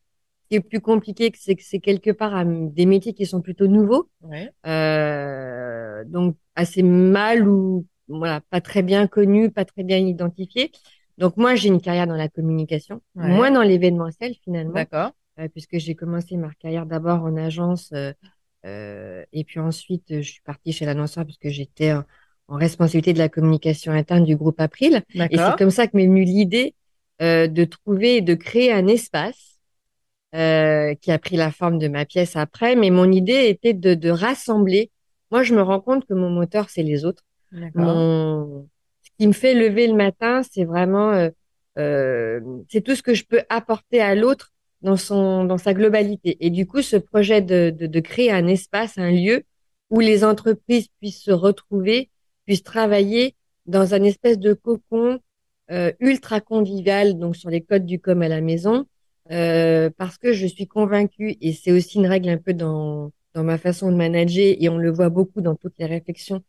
Ce 0.43 0.47
qui 0.49 0.55
est 0.55 0.59
plus 0.59 0.81
compliqué, 0.81 1.31
c'est 1.37 1.55
que 1.55 1.63
c'est 1.63 1.79
quelque 1.79 2.11
part 2.11 2.43
des 2.45 2.85
métiers 2.85 3.13
qui 3.13 3.25
sont 3.25 3.41
plutôt 3.41 3.67
nouveaux, 3.67 4.09
ouais. 4.23 4.51
euh, 4.67 6.03
donc 6.05 6.35
assez 6.55 6.83
mal 6.83 7.47
ou 7.47 7.85
voilà 8.09 8.41
pas 8.49 8.59
très 8.59 8.81
bien 8.81 9.07
connus, 9.07 9.49
pas 9.49 9.63
très 9.63 9.83
bien 9.83 9.97
identifiés. 9.97 10.73
Donc 11.17 11.37
moi 11.37 11.55
j'ai 11.55 11.69
une 11.69 11.79
carrière 11.79 12.05
dans 12.05 12.17
la 12.17 12.27
communication, 12.27 13.01
ouais. 13.15 13.29
moins 13.29 13.49
dans 13.49 13.61
l'événementiel 13.61 14.35
finalement. 14.43 14.73
D'accord. 14.73 15.11
Euh, 15.39 15.47
puisque 15.47 15.77
j'ai 15.77 15.95
commencé 15.95 16.35
ma 16.35 16.51
carrière 16.59 16.85
d'abord 16.85 17.23
en 17.23 17.37
agence 17.37 17.93
euh, 18.65 19.21
euh, 19.21 19.25
et 19.33 19.43
puis 19.43 19.59
ensuite 19.59 20.05
je 20.09 20.21
suis 20.21 20.41
partie 20.41 20.71
chez 20.71 20.85
l'annonceur 20.85 21.25
puisque 21.25 21.49
j'étais 21.49 21.93
en, 21.93 22.03
responsabilité 22.47 23.13
de 23.13 23.17
la 23.17 23.29
communication 23.29 23.93
interne 23.93 24.25
du 24.25 24.35
groupe 24.35 24.59
April. 24.59 25.03
Et 25.15 25.37
c'est 25.37 25.57
comme 25.57 25.71
ça 25.71 25.87
que 25.87 25.95
m'est 25.95 26.05
venue 26.05 26.25
l'idée 26.25 26.75
de 27.21 27.63
trouver 27.63 28.17
et 28.17 28.21
de 28.21 28.33
créer 28.33 28.73
un 28.73 28.87
espace 28.87 29.51
euh, 30.33 30.95
qui 30.95 31.11
a 31.11 31.19
pris 31.19 31.35
la 31.35 31.51
forme 31.51 31.77
de 31.77 31.89
ma 31.89 32.05
pièce 32.05 32.37
après, 32.37 32.77
mais 32.77 32.89
mon 32.89 33.11
idée 33.11 33.49
était 33.49 33.73
de, 33.73 33.95
de 33.95 34.09
rassembler. 34.09 34.89
Moi, 35.29 35.43
je 35.43 35.53
me 35.53 35.61
rends 35.61 35.81
compte 35.81 36.05
que 36.05 36.13
mon 36.13 36.29
moteur, 36.29 36.69
c'est 36.69 36.83
les 36.83 37.03
autres. 37.03 37.23
Mon... 37.75 38.65
Ce 39.03 39.09
qui 39.19 39.27
me 39.27 39.33
fait 39.33 39.53
lever 39.53 39.87
le 39.87 39.93
matin, 39.93 40.41
c'est 40.49 40.63
vraiment, 40.63 41.11
euh, 41.11 41.29
euh, 41.77 42.39
c'est 42.69 42.79
tout 42.79 42.95
ce 42.95 43.03
que 43.03 43.13
je 43.13 43.25
peux 43.25 43.41
apporter 43.49 43.99
à 43.99 44.15
l'autre 44.15 44.53
dans 44.81 44.97
son 44.97 45.43
dans 45.45 45.57
sa 45.57 45.73
globalité. 45.73 46.37
Et 46.39 46.49
du 46.49 46.65
coup, 46.67 46.81
ce 46.81 46.97
projet 46.97 47.41
de, 47.41 47.69
de, 47.77 47.87
de, 47.87 47.99
créer 47.99 48.31
un 48.31 48.47
espace, 48.47 48.97
un 48.97 49.11
lieu 49.11 49.43
où 49.89 49.99
les 49.99 50.23
entreprises 50.23 50.87
puissent 50.99 51.21
se 51.23 51.31
retrouver, 51.31 52.09
puissent 52.45 52.63
travailler 52.63 53.35
dans 53.65 53.93
un 53.93 54.03
espèce 54.03 54.39
de 54.39 54.53
cocon 54.53 55.19
euh, 55.71 55.91
ultra 55.99 56.41
convivial, 56.41 57.17
donc 57.17 57.35
sur 57.35 57.49
les 57.49 57.61
codes 57.61 57.85
du 57.85 57.99
com 57.99 58.21
à 58.21 58.27
la 58.27 58.41
maison, 58.41 58.85
euh, 59.31 59.89
parce 59.97 60.17
que 60.17 60.33
je 60.33 60.47
suis 60.47 60.67
convaincue, 60.67 61.37
et 61.41 61.53
c'est 61.53 61.71
aussi 61.71 61.97
une 61.99 62.07
règle 62.07 62.29
un 62.29 62.37
peu 62.37 62.53
dans 62.53 63.11
dans 63.33 63.43
ma 63.45 63.57
façon 63.57 63.91
de 63.91 63.95
manager, 63.95 64.55
et 64.59 64.69
on 64.69 64.77
le 64.77 64.91
voit 64.91 65.09
beaucoup 65.09 65.41
dans 65.41 65.55
toutes 65.55 65.75
les 65.79 65.85
réflexions 65.85 66.43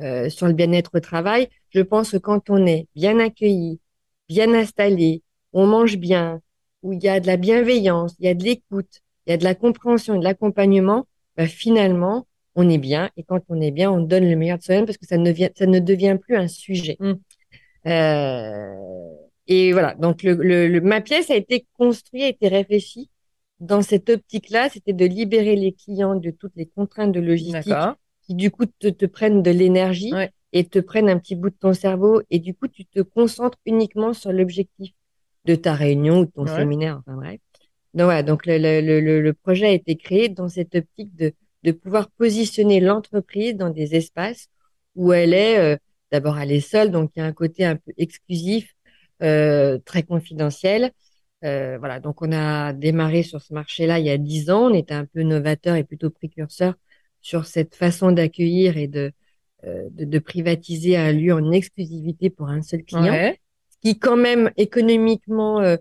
euh, 0.00 0.30
sur 0.30 0.46
le 0.46 0.54
bien-être 0.54 0.92
au 0.94 1.00
travail. 1.00 1.48
Je 1.70 1.80
pense 1.82 2.12
que 2.12 2.16
quand 2.16 2.48
on 2.50 2.66
est 2.66 2.86
bien 2.94 3.18
accueilli, 3.18 3.80
bien 4.28 4.54
installé, 4.54 5.22
on 5.52 5.66
mange 5.66 5.98
bien, 5.98 6.40
où 6.82 6.92
il 6.92 7.02
y 7.02 7.08
a 7.08 7.20
de 7.20 7.26
la 7.26 7.36
bienveillance, 7.36 8.14
il 8.18 8.26
y 8.26 8.28
a 8.28 8.34
de 8.34 8.44
l'écoute, 8.44 9.00
il 9.26 9.30
y 9.30 9.32
a 9.32 9.36
de 9.36 9.44
la 9.44 9.54
compréhension 9.54 10.14
et 10.14 10.18
de 10.18 10.24
l'accompagnement, 10.24 11.06
bah, 11.36 11.46
finalement, 11.46 12.26
on 12.54 12.68
est 12.68 12.78
bien. 12.78 13.10
Et 13.16 13.22
quand 13.22 13.40
on 13.48 13.60
est 13.60 13.70
bien, 13.70 13.90
on 13.90 14.00
donne 14.00 14.28
le 14.28 14.36
meilleur 14.36 14.58
de 14.58 14.62
soi-même 14.62 14.86
parce 14.86 14.98
que 14.98 15.06
ça 15.06 15.16
ne, 15.16 15.30
vient, 15.30 15.50
ça 15.54 15.66
ne 15.66 15.78
devient 15.78 16.18
plus 16.20 16.36
un 16.36 16.48
sujet. 16.48 16.96
Mm. 17.00 17.12
Euh, 17.86 18.74
et 19.46 19.72
voilà, 19.72 19.94
donc 19.94 20.22
le, 20.22 20.34
le, 20.34 20.80
ma 20.80 21.00
pièce 21.00 21.30
a 21.30 21.36
été 21.36 21.66
construite, 21.76 22.22
a 22.22 22.28
été 22.28 22.48
réfléchie 22.48 23.10
dans 23.62 23.80
cette 23.80 24.10
optique-là, 24.10 24.68
c'était 24.68 24.92
de 24.92 25.06
libérer 25.06 25.54
les 25.54 25.72
clients 25.72 26.16
de 26.16 26.30
toutes 26.30 26.56
les 26.56 26.66
contraintes 26.66 27.12
de 27.12 27.20
logistique 27.20 27.72
qui 28.22 28.34
du 28.34 28.50
coup 28.50 28.66
te, 28.66 28.88
te 28.88 29.06
prennent 29.06 29.42
de 29.42 29.50
l'énergie 29.50 30.12
et 30.52 30.64
te 30.64 30.80
prennent 30.80 31.08
un 31.08 31.18
petit 31.18 31.36
bout 31.36 31.50
de 31.50 31.56
ton 31.58 31.72
cerveau 31.72 32.22
et 32.30 32.40
du 32.40 32.54
coup 32.54 32.66
tu 32.66 32.84
te 32.84 33.00
concentres 33.00 33.58
uniquement 33.64 34.12
sur 34.12 34.32
l'objectif 34.32 34.92
de 35.44 35.54
ta 35.54 35.74
réunion 35.74 36.20
ou 36.20 36.24
de 36.26 36.30
ton 36.30 36.46
séminaire, 36.46 36.98
enfin 36.98 37.16
bref. 37.16 37.40
Donc 37.94 38.04
voilà, 38.06 38.22
donc 38.22 38.46
le, 38.46 38.58
le, 38.58 39.20
le, 39.20 39.32
projet 39.34 39.66
a 39.66 39.72
été 39.72 39.96
créé 39.96 40.28
dans 40.28 40.48
cette 40.48 40.74
optique 40.74 41.14
de, 41.14 41.32
de 41.62 41.72
pouvoir 41.72 42.10
positionner 42.10 42.80
l'entreprise 42.80 43.54
dans 43.54 43.70
des 43.70 43.94
espaces 43.94 44.48
où 44.94 45.12
elle 45.12 45.34
est, 45.34 45.58
euh, 45.58 45.76
d'abord 46.10 46.38
elle 46.38 46.52
est 46.52 46.60
seule, 46.60 46.90
donc 46.90 47.10
il 47.16 47.20
y 47.20 47.22
a 47.22 47.26
un 47.26 47.32
côté 47.32 47.64
un 47.64 47.76
peu 47.76 47.92
exclusif, 47.98 48.74
euh, 49.22 49.78
très 49.84 50.02
confidentiel. 50.02 50.92
Euh, 51.44 51.76
voilà, 51.78 52.00
donc 52.00 52.22
on 52.22 52.32
a 52.32 52.72
démarré 52.72 53.22
sur 53.22 53.42
ce 53.42 53.52
marché-là 53.52 53.98
il 53.98 54.06
y 54.06 54.10
a 54.10 54.18
dix 54.18 54.50
ans, 54.50 54.70
on 54.70 54.74
était 54.74 54.94
un 54.94 55.06
peu 55.06 55.22
novateur 55.22 55.74
et 55.76 55.84
plutôt 55.84 56.08
précurseur 56.10 56.74
sur 57.20 57.46
cette 57.46 57.74
façon 57.74 58.12
d'accueillir 58.12 58.76
et 58.76 58.86
de, 58.86 59.12
euh, 59.64 59.88
de, 59.90 60.04
de, 60.04 60.18
privatiser 60.18 60.96
un 60.96 61.12
lieu 61.12 61.32
en 61.32 61.50
exclusivité 61.50 62.30
pour 62.30 62.48
un 62.48 62.62
seul 62.62 62.84
client, 62.84 63.32
qui 63.82 63.98
quand 63.98 64.16
même 64.16 64.50
économiquement 64.56 65.60
euh, 65.60 65.76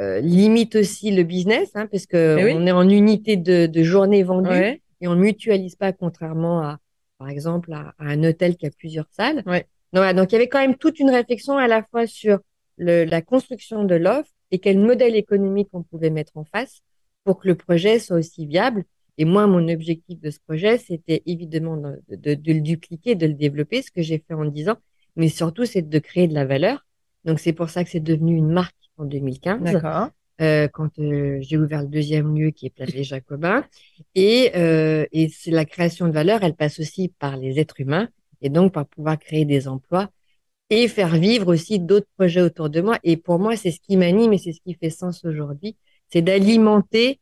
euh, 0.00 0.20
limite 0.20 0.76
aussi 0.76 1.10
le 1.10 1.22
business, 1.22 1.70
hein, 1.74 1.86
parce 1.90 2.06
que 2.06 2.54
on 2.54 2.66
est 2.66 2.72
en 2.72 2.88
unité 2.88 3.36
de, 3.36 3.66
de 3.66 3.82
journée 3.82 4.22
vendue 4.22 4.80
et 5.00 5.08
on 5.08 5.14
mutualise 5.14 5.76
pas, 5.76 5.92
contrairement 5.92 6.60
à, 6.60 6.78
par 7.18 7.28
exemple, 7.28 7.72
à, 7.72 7.94
un 7.98 8.22
hôtel 8.24 8.56
qui 8.56 8.66
a 8.66 8.70
plusieurs 8.70 9.08
salles. 9.10 9.42
Ouais. 9.46 9.66
Donc, 9.92 10.14
donc, 10.14 10.32
il 10.32 10.34
y 10.34 10.36
avait 10.36 10.48
quand 10.48 10.60
même 10.60 10.76
toute 10.76 11.00
une 11.00 11.10
réflexion 11.10 11.56
à 11.56 11.68
la 11.68 11.82
fois 11.82 12.06
sur 12.06 12.40
le, 12.76 13.04
la 13.04 13.22
construction 13.22 13.84
de 13.84 13.94
l'offre 13.94 14.30
et 14.50 14.58
quel 14.58 14.78
modèle 14.78 15.16
économique 15.16 15.68
on 15.72 15.82
pouvait 15.82 16.10
mettre 16.10 16.36
en 16.36 16.44
face 16.44 16.82
pour 17.24 17.38
que 17.40 17.48
le 17.48 17.54
projet 17.54 17.98
soit 17.98 18.18
aussi 18.18 18.46
viable. 18.46 18.84
Et 19.18 19.24
moi, 19.24 19.46
mon 19.46 19.66
objectif 19.68 20.20
de 20.20 20.30
ce 20.30 20.38
projet, 20.46 20.76
c'était 20.76 21.22
évidemment 21.24 21.76
de, 21.78 22.00
de, 22.10 22.34
de, 22.34 22.52
le 22.52 22.60
dupliquer, 22.60 23.14
de 23.14 23.26
le 23.26 23.32
développer, 23.32 23.80
ce 23.80 23.90
que 23.90 24.02
j'ai 24.02 24.18
fait 24.18 24.34
en 24.34 24.44
10 24.44 24.68
ans, 24.68 24.76
mais 25.16 25.28
surtout, 25.28 25.64
c'est 25.64 25.82
de 25.82 25.98
créer 25.98 26.28
de 26.28 26.34
la 26.34 26.44
valeur. 26.44 26.85
Donc, 27.26 27.40
c'est 27.40 27.52
pour 27.52 27.68
ça 27.68 27.84
que 27.84 27.90
c'est 27.90 28.00
devenu 28.00 28.36
une 28.36 28.50
marque 28.50 28.76
en 28.96 29.04
2015. 29.04 29.60
D'accord. 29.60 30.08
Euh, 30.42 30.68
quand 30.68 30.98
euh, 30.98 31.38
j'ai 31.40 31.56
ouvert 31.56 31.82
le 31.82 31.88
deuxième 31.88 32.36
lieu 32.36 32.50
qui 32.50 32.66
est 32.66 32.70
Place 32.70 32.92
des 32.92 33.04
Jacobins. 33.04 33.64
Et, 34.14 34.52
euh, 34.54 35.06
et 35.12 35.28
c'est 35.28 35.50
la 35.50 35.64
création 35.64 36.06
de 36.06 36.12
valeur, 36.12 36.42
elle 36.42 36.54
passe 36.54 36.78
aussi 36.78 37.08
par 37.08 37.36
les 37.36 37.58
êtres 37.58 37.80
humains 37.80 38.08
et 38.42 38.50
donc 38.50 38.72
par 38.72 38.86
pouvoir 38.86 39.18
créer 39.18 39.46
des 39.46 39.66
emplois 39.66 40.10
et 40.68 40.88
faire 40.88 41.16
vivre 41.16 41.52
aussi 41.52 41.78
d'autres 41.78 42.08
projets 42.16 42.42
autour 42.42 42.68
de 42.68 42.80
moi. 42.82 42.98
Et 43.02 43.16
pour 43.16 43.38
moi, 43.38 43.56
c'est 43.56 43.70
ce 43.70 43.80
qui 43.80 43.96
m'anime 43.96 44.32
et 44.34 44.38
c'est 44.38 44.52
ce 44.52 44.60
qui 44.60 44.74
fait 44.74 44.90
sens 44.90 45.24
aujourd'hui, 45.24 45.76
c'est 46.08 46.22
d'alimenter 46.22 47.20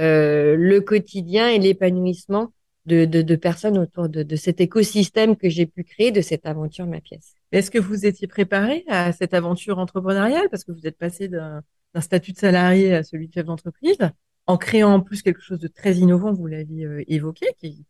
euh, 0.00 0.56
le 0.56 0.80
quotidien 0.80 1.48
et 1.48 1.58
l'épanouissement 1.58 2.52
de, 2.86 3.04
de, 3.04 3.22
de, 3.22 3.36
personnes 3.36 3.78
autour 3.78 4.08
de, 4.08 4.22
de 4.22 4.36
cet 4.36 4.60
écosystème 4.60 5.36
que 5.36 5.48
j'ai 5.48 5.66
pu 5.66 5.84
créer, 5.84 6.10
de 6.10 6.20
cette 6.20 6.46
aventure 6.46 6.86
Ma 6.86 7.00
Pièce. 7.00 7.35
Est-ce 7.52 7.70
que 7.70 7.78
vous 7.78 8.06
étiez 8.06 8.26
préparé 8.26 8.84
à 8.88 9.12
cette 9.12 9.34
aventure 9.34 9.78
entrepreneuriale? 9.78 10.48
Parce 10.50 10.64
que 10.64 10.72
vous 10.72 10.86
êtes 10.86 10.98
passé 10.98 11.28
d'un 11.28 11.62
statut 12.00 12.32
de 12.32 12.38
salarié 12.38 12.94
à 12.94 13.02
celui 13.02 13.28
de 13.28 13.32
chef 13.32 13.46
d'entreprise 13.46 13.98
en 14.46 14.56
créant 14.56 14.94
en 14.94 15.00
plus 15.00 15.22
quelque 15.22 15.40
chose 15.40 15.58
de 15.58 15.68
très 15.68 15.96
innovant, 15.96 16.32
vous 16.32 16.46
l'aviez 16.46 16.84
euh, 16.84 17.04
évoqué, 17.08 17.46
qui 17.58 17.84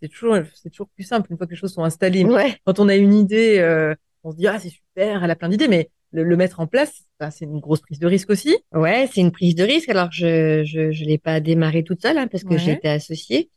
c'est 0.00 0.08
toujours 0.08 0.36
c'est 0.54 0.70
toujours 0.70 0.88
plus 0.88 1.02
simple 1.04 1.30
une 1.30 1.36
fois 1.36 1.46
que 1.46 1.52
les 1.52 1.56
choses 1.56 1.72
sont 1.72 1.82
installées. 1.82 2.24
Ouais. 2.24 2.56
Quand 2.64 2.78
on 2.78 2.88
a 2.88 2.94
une 2.94 3.14
idée, 3.14 3.58
euh, 3.58 3.94
on 4.22 4.30
se 4.30 4.36
dit 4.36 4.46
ah 4.46 4.58
c'est 4.58 4.70
super, 4.70 5.24
elle 5.24 5.30
a 5.30 5.36
plein 5.36 5.48
d'idées, 5.48 5.68
mais 5.68 5.90
le, 6.12 6.22
le, 6.22 6.36
mettre 6.36 6.60
en 6.60 6.66
place, 6.66 7.04
c'est 7.30 7.44
une 7.44 7.58
grosse 7.58 7.80
prise 7.80 7.98
de 7.98 8.06
risque 8.06 8.30
aussi. 8.30 8.56
Ouais, 8.72 9.08
c'est 9.12 9.20
une 9.20 9.32
prise 9.32 9.54
de 9.54 9.64
risque. 9.64 9.88
Alors 9.88 10.10
je 10.12 10.62
je 10.64 10.92
je 10.92 11.04
l'ai 11.04 11.18
pas 11.18 11.40
démarré 11.40 11.82
toute 11.82 12.00
seule 12.00 12.16
hein, 12.16 12.28
parce 12.28 12.44
que 12.44 12.56
j'étais 12.56 12.88
associée. 12.88 13.50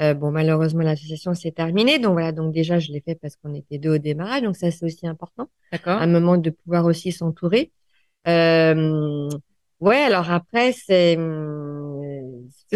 Euh, 0.00 0.12
bon 0.12 0.32
malheureusement 0.32 0.82
l'association 0.82 1.34
s'est 1.34 1.52
terminée, 1.52 2.00
donc 2.00 2.14
voilà 2.14 2.32
donc 2.32 2.52
déjà 2.52 2.80
je 2.80 2.90
l'ai 2.90 3.00
fait 3.00 3.14
parce 3.14 3.36
qu'on 3.36 3.54
était 3.54 3.78
deux 3.78 3.94
au 3.94 3.98
démarrage, 3.98 4.42
donc 4.42 4.56
ça 4.56 4.70
c'est 4.70 4.84
aussi 4.84 5.06
important. 5.06 5.48
D'accord. 5.70 6.00
Un 6.00 6.06
moment 6.08 6.36
de 6.36 6.50
pouvoir 6.50 6.84
aussi 6.84 7.12
s'entourer. 7.12 7.72
Euh, 8.26 9.28
Ouais, 9.80 9.98
alors 9.98 10.30
après, 10.30 10.72
c'est. 10.72 11.14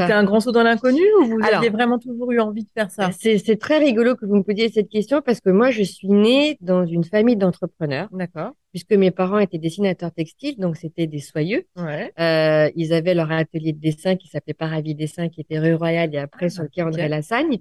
C'était 0.02 0.12
un 0.12 0.24
grand 0.24 0.40
saut 0.40 0.52
dans 0.52 0.62
l'inconnu 0.62 1.02
ou 1.20 1.24
vous 1.26 1.38
aviez 1.42 1.70
vraiment 1.70 1.98
toujours 1.98 2.30
eu 2.32 2.40
envie 2.40 2.64
de 2.64 2.70
faire 2.74 2.90
ça? 2.90 3.10
C'est 3.12 3.58
très 3.58 3.78
rigolo 3.78 4.14
que 4.16 4.26
vous 4.26 4.36
me 4.36 4.42
posiez 4.42 4.68
cette 4.70 4.88
question 4.88 5.22
parce 5.22 5.40
que 5.40 5.50
moi, 5.50 5.70
je 5.70 5.82
suis 5.82 6.08
née 6.08 6.56
dans 6.60 6.84
une 6.86 7.04
famille 7.04 7.36
d'entrepreneurs. 7.36 8.08
D'accord. 8.12 8.52
Puisque 8.72 8.92
mes 8.92 9.10
parents 9.10 9.38
étaient 9.38 9.58
dessinateurs 9.58 10.12
textiles, 10.12 10.56
donc 10.58 10.76
c'était 10.76 11.06
des 11.06 11.20
soyeux. 11.20 11.64
Ouais. 11.76 12.12
Euh, 12.18 12.70
ils 12.76 12.92
avaient 12.92 13.14
leur 13.14 13.32
atelier 13.32 13.72
de 13.72 13.80
dessin 13.80 14.16
qui 14.16 14.28
s'appelait 14.28 14.54
Paravis 14.54 14.94
Dessin, 14.94 15.28
qui 15.28 15.40
était 15.40 15.58
rue 15.58 15.74
Royale 15.74 16.14
et 16.14 16.18
après 16.18 16.46
ah, 16.46 16.50
sur 16.50 16.62
le 16.62 16.68
quai 16.68 16.82
André 16.82 17.08
Lassagne. 17.08 17.58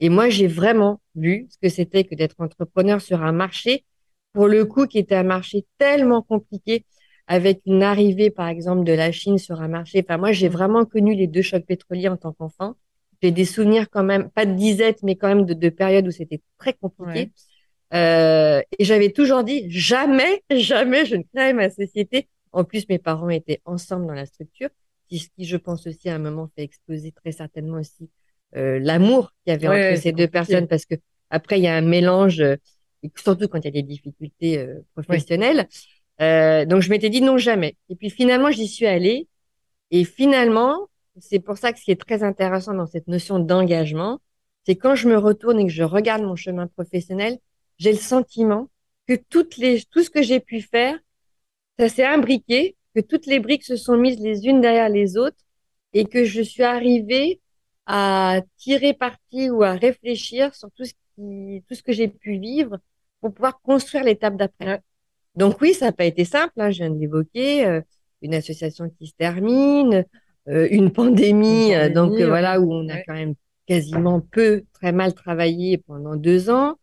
Et 0.00 0.08
moi, 0.08 0.28
j'ai 0.28 0.46
vraiment 0.46 1.00
vu 1.14 1.46
ce 1.50 1.58
que 1.58 1.68
c'était 1.68 2.04
que 2.04 2.14
d'être 2.14 2.36
entrepreneur 2.38 3.00
sur 3.00 3.22
un 3.22 3.32
marché, 3.32 3.84
pour 4.32 4.48
le 4.48 4.64
coup, 4.64 4.86
qui 4.86 4.98
était 4.98 5.14
un 5.14 5.24
marché 5.24 5.66
tellement 5.78 6.22
compliqué 6.22 6.84
avec 7.30 7.60
une 7.64 7.84
arrivée, 7.84 8.28
par 8.28 8.48
exemple, 8.48 8.82
de 8.82 8.92
la 8.92 9.12
Chine 9.12 9.38
sur 9.38 9.62
un 9.62 9.68
marché. 9.68 10.04
Enfin, 10.04 10.18
moi, 10.18 10.32
j'ai 10.32 10.48
vraiment 10.48 10.84
connu 10.84 11.14
les 11.14 11.28
deux 11.28 11.42
chocs 11.42 11.64
pétroliers 11.64 12.08
en 12.08 12.16
tant 12.16 12.32
qu'enfant. 12.32 12.74
J'ai 13.22 13.30
des 13.30 13.44
souvenirs 13.44 13.88
quand 13.88 14.02
même, 14.02 14.30
pas 14.30 14.46
de 14.46 14.54
disette, 14.54 15.04
mais 15.04 15.14
quand 15.14 15.28
même 15.28 15.44
de, 15.46 15.54
de 15.54 15.68
périodes 15.68 16.08
où 16.08 16.10
c'était 16.10 16.40
très 16.58 16.72
compliqué. 16.72 17.30
Euh, 17.94 18.62
et 18.76 18.84
j'avais 18.84 19.10
toujours 19.10 19.44
dit, 19.44 19.70
jamais, 19.70 20.42
jamais 20.50 21.06
je 21.06 21.14
ne 21.14 21.22
créerai 21.22 21.52
ma 21.52 21.70
société. 21.70 22.28
En 22.50 22.64
plus, 22.64 22.88
mes 22.88 22.98
parents 22.98 23.28
étaient 23.30 23.60
ensemble 23.64 24.08
dans 24.08 24.14
la 24.14 24.26
structure, 24.26 24.70
ce 25.08 25.28
qui, 25.36 25.44
je 25.44 25.56
pense 25.56 25.86
aussi, 25.86 26.08
à 26.08 26.16
un 26.16 26.18
moment, 26.18 26.50
fait 26.56 26.64
exploser 26.64 27.12
très 27.12 27.30
certainement 27.30 27.78
aussi 27.78 28.10
euh, 28.56 28.80
l'amour 28.80 29.32
qu'il 29.44 29.52
y 29.52 29.54
avait 29.54 29.68
entre 29.68 30.00
ces 30.02 30.10
deux 30.10 30.26
personnes, 30.26 30.66
parce 30.66 30.84
que 30.84 30.96
après, 31.30 31.60
il 31.60 31.62
y 31.62 31.68
a 31.68 31.76
un 31.76 31.80
mélange, 31.80 32.40
euh, 32.40 32.56
surtout 33.14 33.46
quand 33.46 33.60
il 33.60 33.66
y 33.66 33.68
a 33.68 33.70
des 33.70 33.84
difficultés 33.84 34.58
euh, 34.58 34.80
professionnelles. 34.96 35.68
Euh, 36.20 36.64
donc 36.66 36.82
je 36.82 36.90
m'étais 36.90 37.10
dit 37.10 37.22
non 37.22 37.38
jamais. 37.38 37.76
Et 37.88 37.96
puis 37.96 38.10
finalement 38.10 38.50
j'y 38.50 38.68
suis 38.68 38.86
allée. 38.86 39.28
Et 39.90 40.04
finalement, 40.04 40.88
c'est 41.20 41.40
pour 41.40 41.58
ça 41.58 41.72
que 41.72 41.78
ce 41.78 41.84
qui 41.84 41.90
est 41.90 42.00
très 42.00 42.22
intéressant 42.22 42.74
dans 42.74 42.86
cette 42.86 43.08
notion 43.08 43.38
d'engagement, 43.38 44.20
c'est 44.66 44.76
quand 44.76 44.94
je 44.94 45.08
me 45.08 45.18
retourne 45.18 45.58
et 45.60 45.66
que 45.66 45.72
je 45.72 45.82
regarde 45.82 46.22
mon 46.22 46.36
chemin 46.36 46.66
professionnel, 46.68 47.38
j'ai 47.78 47.92
le 47.92 47.98
sentiment 47.98 48.70
que 49.08 49.14
toutes 49.14 49.56
les, 49.56 49.82
tout 49.90 50.02
ce 50.04 50.10
que 50.10 50.22
j'ai 50.22 50.40
pu 50.40 50.60
faire, 50.60 50.98
ça 51.78 51.88
s'est 51.88 52.04
imbriqué, 52.04 52.76
que 52.94 53.00
toutes 53.00 53.26
les 53.26 53.40
briques 53.40 53.64
se 53.64 53.76
sont 53.76 53.96
mises 53.96 54.20
les 54.20 54.46
unes 54.46 54.60
derrière 54.60 54.88
les 54.88 55.16
autres 55.16 55.38
et 55.92 56.04
que 56.04 56.24
je 56.24 56.42
suis 56.42 56.62
arrivée 56.62 57.40
à 57.86 58.42
tirer 58.56 58.94
parti 58.94 59.50
ou 59.50 59.62
à 59.62 59.72
réfléchir 59.72 60.54
sur 60.54 60.70
tout 60.72 60.84
ce 60.84 60.92
qui, 61.16 61.64
tout 61.68 61.74
ce 61.74 61.82
que 61.82 61.92
j'ai 61.92 62.08
pu 62.08 62.38
vivre 62.38 62.78
pour 63.20 63.32
pouvoir 63.34 63.60
construire 63.60 64.04
l'étape 64.04 64.36
d'après. 64.36 64.82
Donc 65.40 65.58
oui, 65.62 65.72
ça 65.72 65.86
n'a 65.86 65.92
pas 65.92 66.04
été 66.04 66.26
simple, 66.26 66.52
hein, 66.58 66.70
je 66.70 66.80
viens 66.80 66.90
de 66.90 66.98
l'évoquer, 66.98 67.64
euh, 67.64 67.80
une 68.20 68.34
association 68.34 68.90
qui 68.90 69.06
se 69.06 69.14
termine, 69.16 70.04
euh, 70.48 70.68
une 70.70 70.92
pandémie, 70.92 71.74
euh, 71.74 71.88
donc 71.88 72.12
voilà, 72.20 72.60
où 72.60 72.70
on 72.70 72.86
a 72.90 72.98
quand 72.98 73.14
même 73.14 73.32
quasiment 73.66 74.20
peu, 74.20 74.64
très 74.74 74.92
mal 74.92 75.14
travaillé 75.14 75.78
pendant 75.78 76.14
deux 76.14 76.50
ans, 76.50 76.76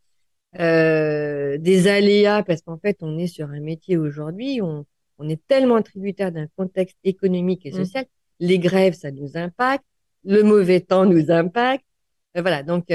des 0.57 1.87
aléas, 1.87 2.41
parce 2.41 2.63
qu'en 2.63 2.79
fait, 2.79 2.97
on 3.01 3.19
est 3.19 3.27
sur 3.27 3.47
un 3.51 3.59
métier 3.59 3.95
aujourd'hui, 3.95 4.59
on, 4.63 4.87
on 5.19 5.29
est 5.29 5.39
tellement 5.47 5.83
tributaire 5.83 6.31
d'un 6.31 6.47
contexte 6.55 6.97
économique 7.03 7.63
et 7.67 7.69
mmh. 7.69 7.85
social, 7.85 8.05
les 8.39 8.57
grèves, 8.57 8.95
ça 8.95 9.11
nous 9.11 9.37
impacte, 9.37 9.85
le 10.23 10.41
mauvais 10.41 10.79
temps 10.79 11.05
nous 11.05 11.29
impacte, 11.29 11.85
voilà, 12.33 12.63
donc... 12.63 12.87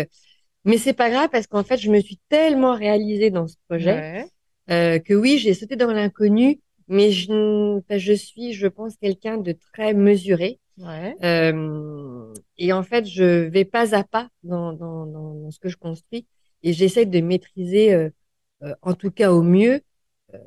mais 0.65 0.79
c'est 0.79 0.93
pas 0.93 1.09
grave 1.09 1.29
parce 1.31 1.47
qu'en 1.47 1.63
fait, 1.63 1.77
je 1.77 1.89
me 1.89 2.01
suis 2.01 2.19
tellement 2.29 2.75
réalisée 2.75 3.31
dans 3.31 3.47
ce 3.47 3.55
projet 3.69 4.27
euh, 4.71 4.99
que 4.99 5.15
oui, 5.15 5.39
j'ai 5.39 5.55
sauté 5.55 5.77
dans 5.77 5.93
l'inconnu, 5.93 6.61
mais 6.89 7.11
je, 7.11 7.81
je 7.91 8.13
suis, 8.13 8.53
je 8.53 8.67
pense, 8.67 8.97
quelqu'un 8.97 9.39
de 9.39 9.53
très 9.53 9.95
mesuré. 9.95 10.59
Ouais. 10.79 11.17
Euh, 11.23 12.33
et 12.59 12.73
en 12.73 12.83
fait, 12.83 13.05
je 13.07 13.25
vais 13.49 13.65
pas 13.65 13.95
à 13.95 14.05
pas 14.05 14.29
dans, 14.43 14.73
dans, 14.73 15.07
dans, 15.07 15.51
ce 15.51 15.59
que 15.59 15.69
je 15.69 15.77
construis 15.77 16.27
et 16.63 16.73
j'essaie 16.73 17.07
de 17.07 17.21
maîtriser, 17.21 17.93
euh, 17.93 18.11
euh, 18.63 18.75
en 18.83 18.95
tout 18.95 19.11
cas 19.11 19.33
au 19.33 19.43
mieux, 19.43 19.81
euh, 20.35 20.39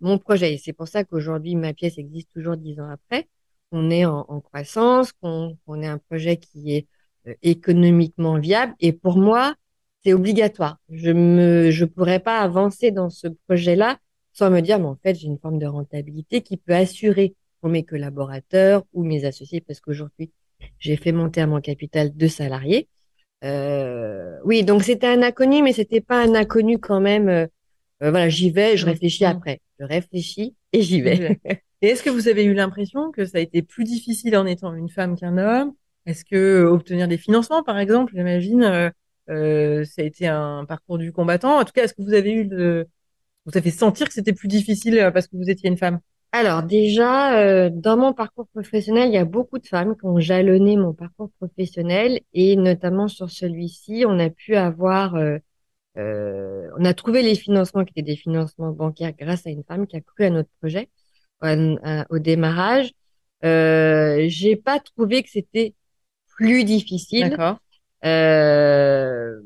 mon 0.00 0.18
projet. 0.18 0.54
Et 0.54 0.58
c'est 0.58 0.72
pour 0.72 0.88
ça 0.88 1.04
qu'aujourd'hui, 1.04 1.54
ma 1.54 1.74
pièce 1.74 1.98
existe 1.98 2.30
toujours 2.32 2.56
dix 2.56 2.80
ans 2.80 2.90
après. 2.90 3.28
On 3.70 3.90
est 3.90 4.04
en, 4.04 4.24
en 4.28 4.40
croissance, 4.40 5.12
qu'on 5.12 5.56
est 5.82 5.86
un 5.86 5.98
projet 5.98 6.38
qui 6.38 6.74
est 6.74 6.86
économiquement 7.42 8.38
viable. 8.38 8.74
Et 8.80 8.92
pour 8.92 9.18
moi, 9.18 9.54
c'est 10.04 10.12
obligatoire. 10.12 10.78
Je 10.90 11.10
me, 11.10 11.70
je 11.70 11.84
pourrais 11.84 12.20
pas 12.20 12.40
avancer 12.40 12.90
dans 12.90 13.10
ce 13.10 13.28
projet-là 13.46 13.98
sans 14.38 14.50
me 14.50 14.60
dire, 14.60 14.78
mais 14.78 14.86
en 14.86 14.96
fait, 14.96 15.16
j'ai 15.16 15.26
une 15.26 15.38
forme 15.38 15.58
de 15.58 15.66
rentabilité 15.66 16.42
qui 16.42 16.56
peut 16.56 16.74
assurer 16.74 17.34
pour 17.60 17.70
mes 17.70 17.84
collaborateurs 17.84 18.84
ou 18.92 19.02
mes 19.02 19.24
associés, 19.24 19.60
parce 19.60 19.80
qu'aujourd'hui, 19.80 20.30
j'ai 20.78 20.96
fait 20.96 21.10
monter 21.10 21.40
à 21.40 21.48
mon 21.48 21.60
capital 21.60 22.12
deux 22.14 22.28
salariés. 22.28 22.88
Euh, 23.44 24.38
oui, 24.44 24.62
donc 24.62 24.84
c'était 24.84 25.08
un 25.08 25.22
inconnu, 25.22 25.62
mais 25.62 25.72
c'était 25.72 26.00
pas 26.00 26.22
un 26.22 26.34
inconnu 26.34 26.78
quand 26.78 27.00
même. 27.00 27.28
Euh, 27.28 27.46
euh, 28.02 28.10
voilà, 28.10 28.28
j'y 28.28 28.50
vais, 28.50 28.76
je 28.76 28.86
réfléchis 28.86 29.24
après. 29.24 29.60
Je 29.80 29.84
réfléchis 29.84 30.54
et 30.72 30.82
j'y 30.82 31.00
vais. 31.00 31.40
Et 31.80 31.88
est-ce 31.88 32.02
que 32.02 32.10
vous 32.10 32.26
avez 32.26 32.44
eu 32.44 32.54
l'impression 32.54 33.12
que 33.12 33.24
ça 33.24 33.38
a 33.38 33.40
été 33.40 33.62
plus 33.62 33.84
difficile 33.84 34.36
en 34.36 34.46
étant 34.46 34.74
une 34.74 34.88
femme 34.88 35.16
qu'un 35.16 35.38
homme? 35.38 35.74
Est-ce 36.06 36.24
que 36.24 36.64
obtenir 36.64 37.06
des 37.06 37.18
financements, 37.18 37.62
par 37.62 37.78
exemple, 37.78 38.12
j'imagine, 38.16 38.92
euh, 39.30 39.84
ça 39.84 40.02
a 40.02 40.04
été 40.04 40.26
un 40.26 40.64
parcours 40.64 40.98
du 40.98 41.12
combattant. 41.12 41.58
En 41.58 41.64
tout 41.64 41.72
cas, 41.72 41.84
est-ce 41.84 41.94
que 41.94 42.02
vous 42.02 42.14
avez 42.14 42.32
eu 42.32 42.44
le, 42.44 42.86
vous 43.46 43.56
avez 43.56 43.70
sentir 43.70 44.06
que 44.08 44.14
c'était 44.14 44.32
plus 44.32 44.48
difficile 44.48 44.98
euh, 44.98 45.10
parce 45.10 45.26
que 45.26 45.36
vous 45.36 45.48
étiez 45.50 45.68
une 45.68 45.78
femme? 45.78 46.00
Alors 46.32 46.62
déjà, 46.62 47.38
euh, 47.40 47.70
dans 47.72 47.96
mon 47.96 48.12
parcours 48.12 48.46
professionnel, 48.48 49.08
il 49.08 49.14
y 49.14 49.18
a 49.18 49.24
beaucoup 49.24 49.58
de 49.58 49.66
femmes 49.66 49.96
qui 49.96 50.04
ont 50.04 50.20
jalonné 50.20 50.76
mon 50.76 50.92
parcours 50.92 51.30
professionnel 51.38 52.20
et 52.34 52.56
notamment 52.56 53.08
sur 53.08 53.30
celui-ci, 53.30 54.04
on 54.06 54.18
a 54.18 54.28
pu 54.28 54.54
avoir, 54.54 55.14
euh, 55.16 55.38
on 55.96 56.84
a 56.84 56.94
trouvé 56.94 57.22
les 57.22 57.34
financements 57.34 57.84
qui 57.84 57.92
étaient 57.92 58.02
des 58.02 58.16
financements 58.16 58.72
bancaires 58.72 59.12
grâce 59.18 59.46
à 59.46 59.50
une 59.50 59.64
femme 59.64 59.86
qui 59.86 59.96
a 59.96 60.00
cru 60.00 60.24
à 60.24 60.30
notre 60.30 60.50
projet 60.60 60.90
au 61.42 62.18
démarrage. 62.18 62.92
Euh, 63.44 64.24
j'ai 64.28 64.56
pas 64.56 64.80
trouvé 64.80 65.22
que 65.22 65.30
c'était 65.30 65.74
plus 66.26 66.64
difficile. 66.64 67.36
Euh, 68.04 69.40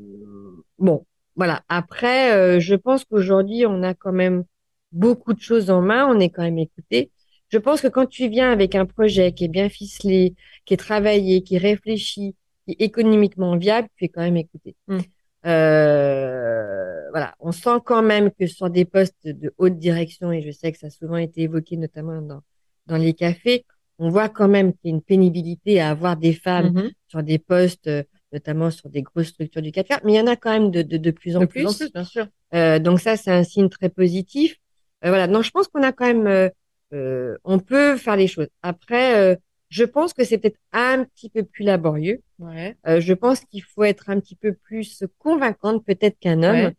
bon, 0.78 1.06
voilà. 1.36 1.62
Après, 1.68 2.34
euh, 2.34 2.60
je 2.60 2.74
pense 2.74 3.04
qu'aujourd'hui, 3.04 3.64
on 3.66 3.82
a 3.82 3.94
quand 3.94 4.12
même 4.12 4.44
beaucoup 4.92 5.32
de 5.32 5.40
choses 5.40 5.70
en 5.70 5.80
main. 5.80 6.06
On 6.06 6.20
est 6.20 6.30
quand 6.30 6.42
même 6.42 6.58
écouté. 6.58 7.10
Je 7.48 7.58
pense 7.58 7.80
que 7.80 7.88
quand 7.88 8.06
tu 8.06 8.28
viens 8.28 8.50
avec 8.50 8.74
un 8.74 8.86
projet 8.86 9.32
qui 9.32 9.44
est 9.44 9.48
bien 9.48 9.68
ficelé, 9.68 10.34
qui 10.64 10.74
est 10.74 10.78
travaillé, 10.78 11.42
qui 11.42 11.56
est 11.56 11.58
réfléchi, 11.58 12.34
qui 12.66 12.72
est 12.72 12.80
économiquement 12.84 13.56
viable, 13.56 13.88
tu 13.96 14.04
es 14.04 14.08
quand 14.08 14.22
même 14.22 14.36
écouté. 14.38 14.74
Mm. 14.88 14.98
Euh, 15.44 17.10
voilà, 17.10 17.34
on 17.40 17.52
sent 17.52 17.78
quand 17.84 18.02
même 18.02 18.30
que 18.30 18.46
sur 18.46 18.70
des 18.70 18.84
postes 18.84 19.16
de 19.26 19.52
haute 19.58 19.78
direction, 19.78 20.32
et 20.32 20.40
je 20.40 20.50
sais 20.50 20.72
que 20.72 20.78
ça 20.78 20.86
a 20.86 20.90
souvent 20.90 21.16
été 21.16 21.42
évoqué 21.42 21.76
notamment 21.76 22.22
dans, 22.22 22.42
dans 22.86 22.96
les 22.96 23.12
cafés, 23.12 23.66
on 23.98 24.08
voit 24.08 24.28
quand 24.28 24.48
même 24.48 24.72
qu'il 24.72 24.90
y 24.90 24.92
a 24.92 24.96
une 24.96 25.02
pénibilité 25.02 25.80
à 25.80 25.90
avoir 25.90 26.16
des 26.16 26.32
femmes 26.32 26.72
Mhm. 26.72 26.90
sur 27.08 27.22
des 27.22 27.38
postes, 27.38 27.88
euh, 27.88 28.02
notamment 28.32 28.70
sur 28.70 28.88
des 28.88 29.02
grosses 29.02 29.28
structures 29.28 29.62
du 29.62 29.72
4 29.72 30.02
mais 30.04 30.12
il 30.14 30.16
y 30.16 30.20
en 30.20 30.26
a 30.26 30.36
quand 30.36 30.50
même 30.52 30.70
de, 30.70 30.82
de, 30.82 30.96
de 30.96 31.10
plus 31.10 31.36
en 31.36 31.40
De 31.40 31.46
plus. 31.46 31.60
plus 31.64 31.68
en 31.68 31.74
plus, 31.74 31.92
bien 31.92 32.04
sûr. 32.04 32.26
Euh, 32.54 32.78
donc 32.78 33.00
ça, 33.00 33.16
c'est 33.16 33.30
un 33.30 33.44
signe 33.44 33.68
très 33.68 33.88
positif. 33.88 34.56
Euh, 35.04 35.08
voilà, 35.08 35.26
non, 35.26 35.42
je 35.42 35.50
pense 35.50 35.68
qu'on 35.68 35.82
a 35.82 35.92
quand 35.92 36.06
même, 36.06 36.50
euh, 36.92 37.36
on 37.44 37.58
peut 37.58 37.96
faire 37.96 38.16
les 38.16 38.26
choses. 38.28 38.48
Après, 38.62 39.38
je 39.68 39.84
pense 39.84 40.12
que 40.12 40.24
c'est 40.24 40.38
peut-être 40.38 40.60
un 40.72 41.04
petit 41.04 41.30
peu 41.30 41.42
plus 41.42 41.64
laborieux. 41.64 42.20
Ouais. 42.38 42.76
Je 42.86 43.12
pense 43.14 43.40
qu'il 43.40 43.62
faut 43.62 43.84
être 43.84 44.10
un 44.10 44.20
petit 44.20 44.36
peu 44.36 44.52
plus 44.52 45.02
convaincante 45.18 45.84
peut-être 45.84 46.18
qu'un 46.18 46.42
homme. 46.42 46.72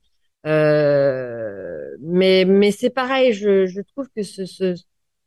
Ouais. 0.45 1.89
Mais 1.99 2.45
mais 2.45 2.71
c'est 2.71 2.89
pareil, 2.89 3.33
je, 3.33 3.65
je 3.65 3.81
trouve 3.81 4.09
que 4.15 4.23
ce, 4.23 4.45
ce 4.45 4.75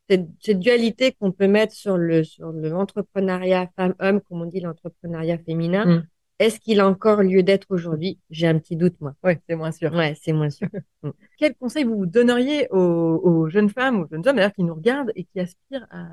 cette, 0.08 0.26
cette 0.40 0.60
dualité 0.60 1.12
qu'on 1.12 1.32
peut 1.32 1.48
mettre 1.48 1.72
sur 1.74 1.96
le 1.96 2.22
sur 2.22 2.52
le 2.52 2.68
l'entrepreneuriat 2.68 3.68
femme-homme, 3.76 4.20
comme 4.20 4.42
on 4.42 4.46
dit 4.46 4.60
l'entrepreneuriat 4.60 5.38
féminin, 5.38 5.84
Mm. 5.86 6.06
Est-ce 6.38 6.60
qu'il 6.60 6.80
a 6.80 6.86
encore 6.88 7.22
lieu 7.22 7.42
d'être 7.42 7.66
aujourd'hui? 7.70 8.18
J'ai 8.30 8.46
un 8.46 8.58
petit 8.58 8.76
doute 8.76 9.00
moi. 9.00 9.14
Ouais, 9.24 9.40
c'est 9.48 9.56
moins 9.56 9.72
sûr. 9.72 9.92
Ouais, 9.92 10.14
c'est 10.22 10.32
moins 10.32 10.50
sûr. 10.50 10.68
Quel 11.38 11.54
conseil 11.54 11.84
vous 11.84 12.06
donneriez 12.06 12.68
aux, 12.70 12.78
aux 13.22 13.48
jeunes 13.48 13.70
femmes, 13.70 14.00
aux 14.02 14.06
jeunes 14.08 14.26
hommes 14.26 14.36
d'ailleurs 14.36 14.52
qui 14.52 14.64
nous 14.64 14.74
regardent 14.74 15.12
et 15.14 15.24
qui 15.24 15.40
aspirent 15.40 15.86
à, 15.90 16.06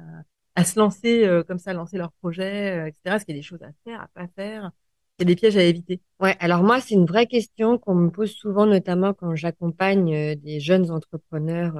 à 0.56 0.64
se 0.64 0.80
lancer 0.80 1.26
euh, 1.26 1.44
comme 1.44 1.60
ça, 1.60 1.74
lancer 1.74 1.98
leur 1.98 2.12
projet, 2.14 2.72
euh, 2.72 2.88
etc. 2.88 3.16
Est-ce 3.18 3.26
qu'il 3.26 3.36
y 3.36 3.38
a 3.38 3.42
des 3.42 3.44
choses 3.48 3.64
à 3.64 3.72
faire, 3.84 4.02
à 4.02 4.08
pas 4.14 4.28
faire? 4.36 4.72
Il 5.20 5.24
y 5.24 5.24
a 5.24 5.26
des 5.26 5.36
pièges 5.36 5.58
à 5.58 5.64
éviter? 5.64 6.00
Ouais, 6.20 6.36
alors 6.40 6.64
moi, 6.64 6.80
c'est 6.82 6.96
une 6.96 7.06
vraie 7.06 7.28
question 7.28 7.78
qu'on 7.78 7.96
me 7.96 8.10
pose 8.10 8.32
souvent, 8.32 8.66
notamment 8.66 9.14
quand 9.14 9.36
j'accompagne 9.36 10.14
euh, 10.16 10.36
des 10.36 10.60
jeunes 10.60 10.90
entrepreneurs, 10.92 11.76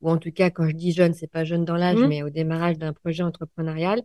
ou 0.00 0.10
en 0.10 0.18
tout 0.18 0.32
cas 0.32 0.50
quand 0.50 0.66
je 0.68 0.74
dis 0.74 0.92
jeunes, 0.92 1.14
c'est 1.14 1.26
pas 1.30 1.44
jeune 1.44 1.64
dans 1.64 1.76
l'âge, 1.76 1.98
Mhm. 1.98 2.08
mais 2.08 2.22
au 2.22 2.30
démarrage 2.30 2.78
d'un 2.78 2.92
projet 2.92 3.22
entrepreneurial. 3.22 4.02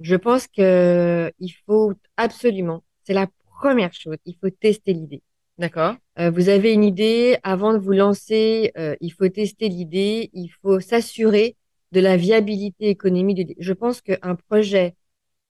Je 0.00 0.16
pense 0.16 0.46
que 0.48 1.32
il 1.40 1.50
faut 1.66 1.92
absolument, 2.16 2.84
c'est 3.08 3.14
la 3.14 3.26
première 3.60 3.94
chose, 3.94 4.16
il 4.26 4.36
faut 4.36 4.50
tester 4.50 4.92
l'idée. 4.92 5.22
D'accord. 5.56 5.96
Euh, 6.18 6.30
vous 6.30 6.50
avez 6.50 6.74
une 6.74 6.84
idée, 6.84 7.38
avant 7.42 7.72
de 7.72 7.78
vous 7.78 7.92
lancer, 7.92 8.70
euh, 8.76 8.94
il 9.00 9.10
faut 9.10 9.28
tester 9.28 9.68
l'idée, 9.70 10.28
il 10.34 10.48
faut 10.62 10.78
s'assurer 10.80 11.56
de 11.92 12.00
la 12.00 12.18
viabilité 12.18 12.90
économique. 12.90 13.48
de. 13.48 13.54
Je 13.58 13.72
pense 13.72 14.02
qu'un 14.02 14.34
projet, 14.36 14.94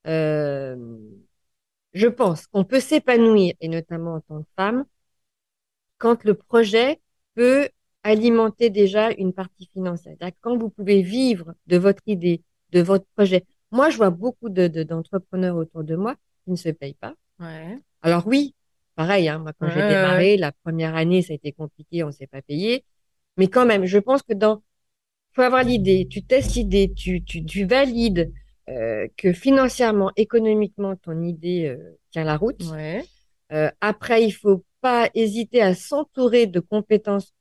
euh, 0.06 0.76
je 1.92 2.06
pense 2.08 2.46
qu'on 2.46 2.64
peut 2.64 2.80
s'épanouir, 2.80 3.54
et 3.60 3.68
notamment 3.68 4.14
en 4.14 4.20
tant 4.20 4.42
que 4.42 4.48
femme, 4.56 4.84
quand 5.98 6.24
le 6.24 6.34
projet 6.34 7.00
peut 7.34 7.68
alimenter 8.02 8.70
déjà 8.70 9.10
une 9.12 9.32
partie 9.32 9.68
financière. 9.72 10.16
Quand 10.40 10.56
vous 10.56 10.70
pouvez 10.70 11.02
vivre 11.02 11.54
de 11.66 11.76
votre 11.76 12.02
idée, 12.06 12.42
de 12.70 12.80
votre 12.80 13.06
projet. 13.16 13.44
Moi, 13.70 13.90
je 13.90 13.96
vois 13.96 14.10
beaucoup 14.10 14.48
de, 14.48 14.68
de- 14.68 14.82
d'entrepreneurs 14.82 15.56
autour 15.56 15.84
de 15.84 15.96
moi 15.96 16.14
qui 16.44 16.50
ne 16.52 16.56
se 16.56 16.68
payent 16.70 16.94
pas. 16.94 17.14
Ouais. 17.40 17.78
Alors 18.02 18.26
oui, 18.26 18.54
pareil, 18.94 19.28
hein, 19.28 19.38
moi 19.38 19.52
quand 19.58 19.66
Ouais, 19.66 19.72
j'ai 19.74 19.80
ouais, 19.80 19.88
démarré, 19.88 20.36
la 20.36 20.52
première 20.52 20.94
année, 20.94 21.22
ça 21.22 21.32
a 21.32 21.36
été 21.36 21.52
compliqué, 21.52 22.04
on 22.04 22.12
s'est 22.12 22.26
pas 22.26 22.42
payé. 22.42 22.84
Mais 23.36 23.48
quand 23.48 23.66
même, 23.66 23.84
je 23.84 23.98
pense 23.98 24.22
que 24.22 24.34
dans, 24.34 24.62
faut 25.32 25.42
avoir 25.42 25.62
l'idée, 25.62 26.06
tu 26.10 26.22
testes 26.22 26.54
l'idée, 26.54 26.92
tu, 26.94 27.22
tu, 27.22 27.44
tu 27.44 27.64
valides 27.64 28.32
euh, 28.68 29.06
que 29.16 29.32
financièrement, 29.32 30.10
économiquement, 30.16 30.96
ton 30.96 31.22
idée 31.22 31.66
euh, 31.66 31.98
tient 32.10 32.24
la 32.24 32.36
route. 32.36 32.62
Ouais. 32.70 33.04
Euh, 33.52 33.70
après, 33.80 34.24
il 34.24 34.32
faut 34.32 34.64
pas 34.80 35.08
hésiter 35.14 35.62
à 35.62 35.74
s'entourer 35.74 36.46
de 36.46 36.60
compétences 36.60 37.32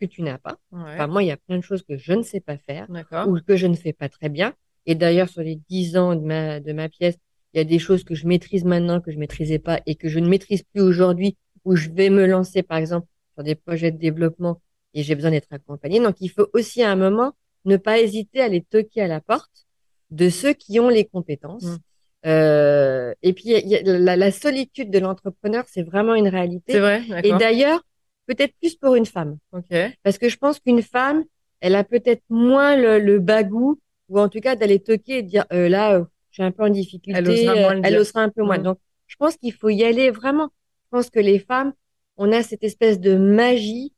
que 0.00 0.06
tu 0.06 0.22
n'as 0.22 0.38
pas. 0.38 0.58
Ouais. 0.72 0.80
Enfin, 0.94 1.06
moi, 1.06 1.22
il 1.22 1.26
y 1.26 1.30
a 1.30 1.36
plein 1.36 1.58
de 1.58 1.62
choses 1.62 1.82
que 1.82 1.96
je 1.96 2.12
ne 2.12 2.22
sais 2.22 2.40
pas 2.40 2.56
faire 2.56 2.88
ou 3.26 3.40
que 3.40 3.56
je 3.56 3.66
ne 3.66 3.74
fais 3.74 3.92
pas 3.92 4.08
très 4.08 4.28
bien. 4.28 4.54
Et 4.86 4.94
d'ailleurs, 4.94 5.28
sur 5.28 5.42
les 5.42 5.56
dix 5.68 5.96
ans 5.96 6.14
de 6.14 6.24
ma, 6.24 6.60
de 6.60 6.72
ma 6.72 6.88
pièce, 6.88 7.18
il 7.54 7.58
y 7.58 7.60
a 7.60 7.64
des 7.64 7.78
choses 7.78 8.04
que 8.04 8.14
je 8.14 8.26
maîtrise 8.26 8.64
maintenant 8.64 9.00
que 9.00 9.10
je 9.10 9.18
maîtrisais 9.18 9.58
pas 9.58 9.80
et 9.86 9.94
que 9.94 10.08
je 10.08 10.18
ne 10.18 10.28
maîtrise 10.28 10.62
plus 10.62 10.82
aujourd'hui, 10.82 11.36
où 11.64 11.76
je 11.76 11.88
vais 11.90 12.10
me 12.10 12.26
lancer, 12.26 12.62
par 12.62 12.78
exemple, 12.78 13.06
sur 13.34 13.42
des 13.44 13.54
projets 13.54 13.90
de 13.90 13.98
développement 13.98 14.60
et 14.94 15.02
j'ai 15.02 15.14
besoin 15.14 15.30
d'être 15.30 15.52
accompagnée. 15.52 16.00
Donc, 16.00 16.16
il 16.20 16.28
faut 16.28 16.48
aussi 16.52 16.82
à 16.82 16.90
un 16.90 16.96
moment 16.96 17.32
ne 17.64 17.76
pas 17.76 17.98
hésiter 17.98 18.40
à 18.40 18.44
aller 18.44 18.62
toquer 18.62 19.02
à 19.02 19.06
la 19.08 19.20
porte 19.20 19.66
de 20.10 20.28
ceux 20.28 20.52
qui 20.52 20.80
ont 20.80 20.88
les 20.88 21.04
compétences. 21.04 21.64
Mm. 21.64 21.76
Euh, 22.26 23.14
et 23.22 23.32
puis, 23.32 23.44
il 23.46 23.68
y 23.68 23.76
a- 23.76 23.82
la, 23.82 24.16
la 24.16 24.30
solitude 24.32 24.90
de 24.90 24.98
l'entrepreneur, 24.98 25.64
c'est 25.68 25.82
vraiment 25.82 26.14
une 26.14 26.28
réalité. 26.28 26.72
C'est 26.72 26.80
vrai, 26.80 27.02
Et 27.22 27.32
d'ailleurs, 27.32 27.82
peut-être 28.26 28.54
plus 28.60 28.74
pour 28.76 28.94
une 28.94 29.06
femme. 29.06 29.38
Ok. 29.52 29.74
Parce 30.02 30.18
que 30.18 30.28
je 30.28 30.36
pense 30.36 30.58
qu'une 30.60 30.82
femme, 30.82 31.24
elle 31.60 31.74
a 31.74 31.84
peut-être 31.84 32.22
moins 32.28 32.76
le, 32.76 32.98
le 32.98 33.18
bagou, 33.18 33.80
ou 34.08 34.18
en 34.18 34.28
tout 34.28 34.40
cas 34.40 34.56
d'aller 34.56 34.80
toquer 34.80 35.18
et 35.18 35.22
de 35.22 35.28
dire 35.28 35.44
euh, 35.52 35.68
là, 35.68 35.96
euh, 35.96 36.04
suis 36.38 36.44
un 36.44 36.52
peu 36.52 36.64
en 36.64 36.70
difficulté. 36.70 37.18
Elle 37.18 37.28
osera 37.28 37.54
moins 37.54 37.76
euh, 37.76 37.80
elle 37.84 37.98
osera 37.98 38.22
un 38.22 38.28
peu 38.28 38.42
moins. 38.42 38.58
Mhm. 38.58 38.64
Donc, 38.64 38.78
je 39.06 39.16
pense 39.16 39.36
qu'il 39.36 39.52
faut 39.52 39.68
y 39.68 39.84
aller 39.84 40.10
vraiment. 40.10 40.50
Je 40.84 40.96
pense 40.96 41.10
que 41.10 41.20
les 41.20 41.38
femmes, 41.38 41.72
on 42.16 42.32
a 42.32 42.42
cette 42.42 42.64
espèce 42.64 42.98
de 43.00 43.16
magie 43.16 43.92